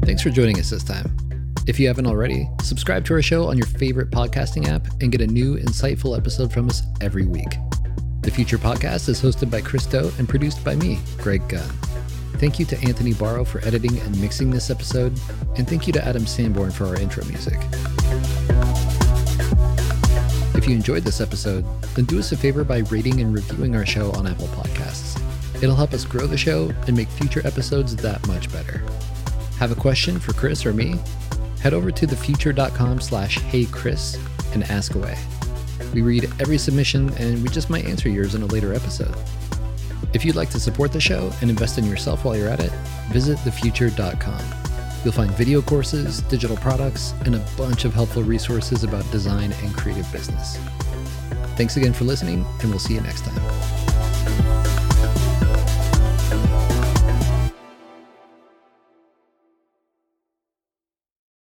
[0.05, 1.24] Thanks for joining us this time.
[1.67, 5.21] If you haven't already, subscribe to our show on your favorite podcasting app and get
[5.21, 7.57] a new, insightful episode from us every week.
[8.21, 11.67] The Futur Podcast is hosted by Chris Do and produced by me, Greg Gunn.
[12.37, 15.19] Thank you to Anthony Barrow for editing and mixing this episode,
[15.57, 17.57] and thank you to Adam Sanborn for our intro music.
[20.55, 23.87] If you enjoyed this episode, then do us a favor by rating and reviewing our
[23.87, 25.19] show on Apple Podcasts.
[25.63, 28.83] It'll help us grow the show and make future episodes that much better.
[29.57, 30.99] Have a question for Chris or me?
[31.65, 34.19] Head over to thefutur.com slash heychris
[34.53, 35.17] and ask away.
[35.95, 39.15] We read every submission and we just might answer yours in a later episode.
[40.13, 42.71] If you'd like to support the show and invest in yourself while you're at it,
[43.11, 44.45] visit thefutur.com.
[45.03, 49.75] You'll find video courses, digital products, and a bunch of helpful resources about design and
[49.75, 50.57] creative business.
[51.55, 53.74] Thanks again for listening, and we'll see you next time.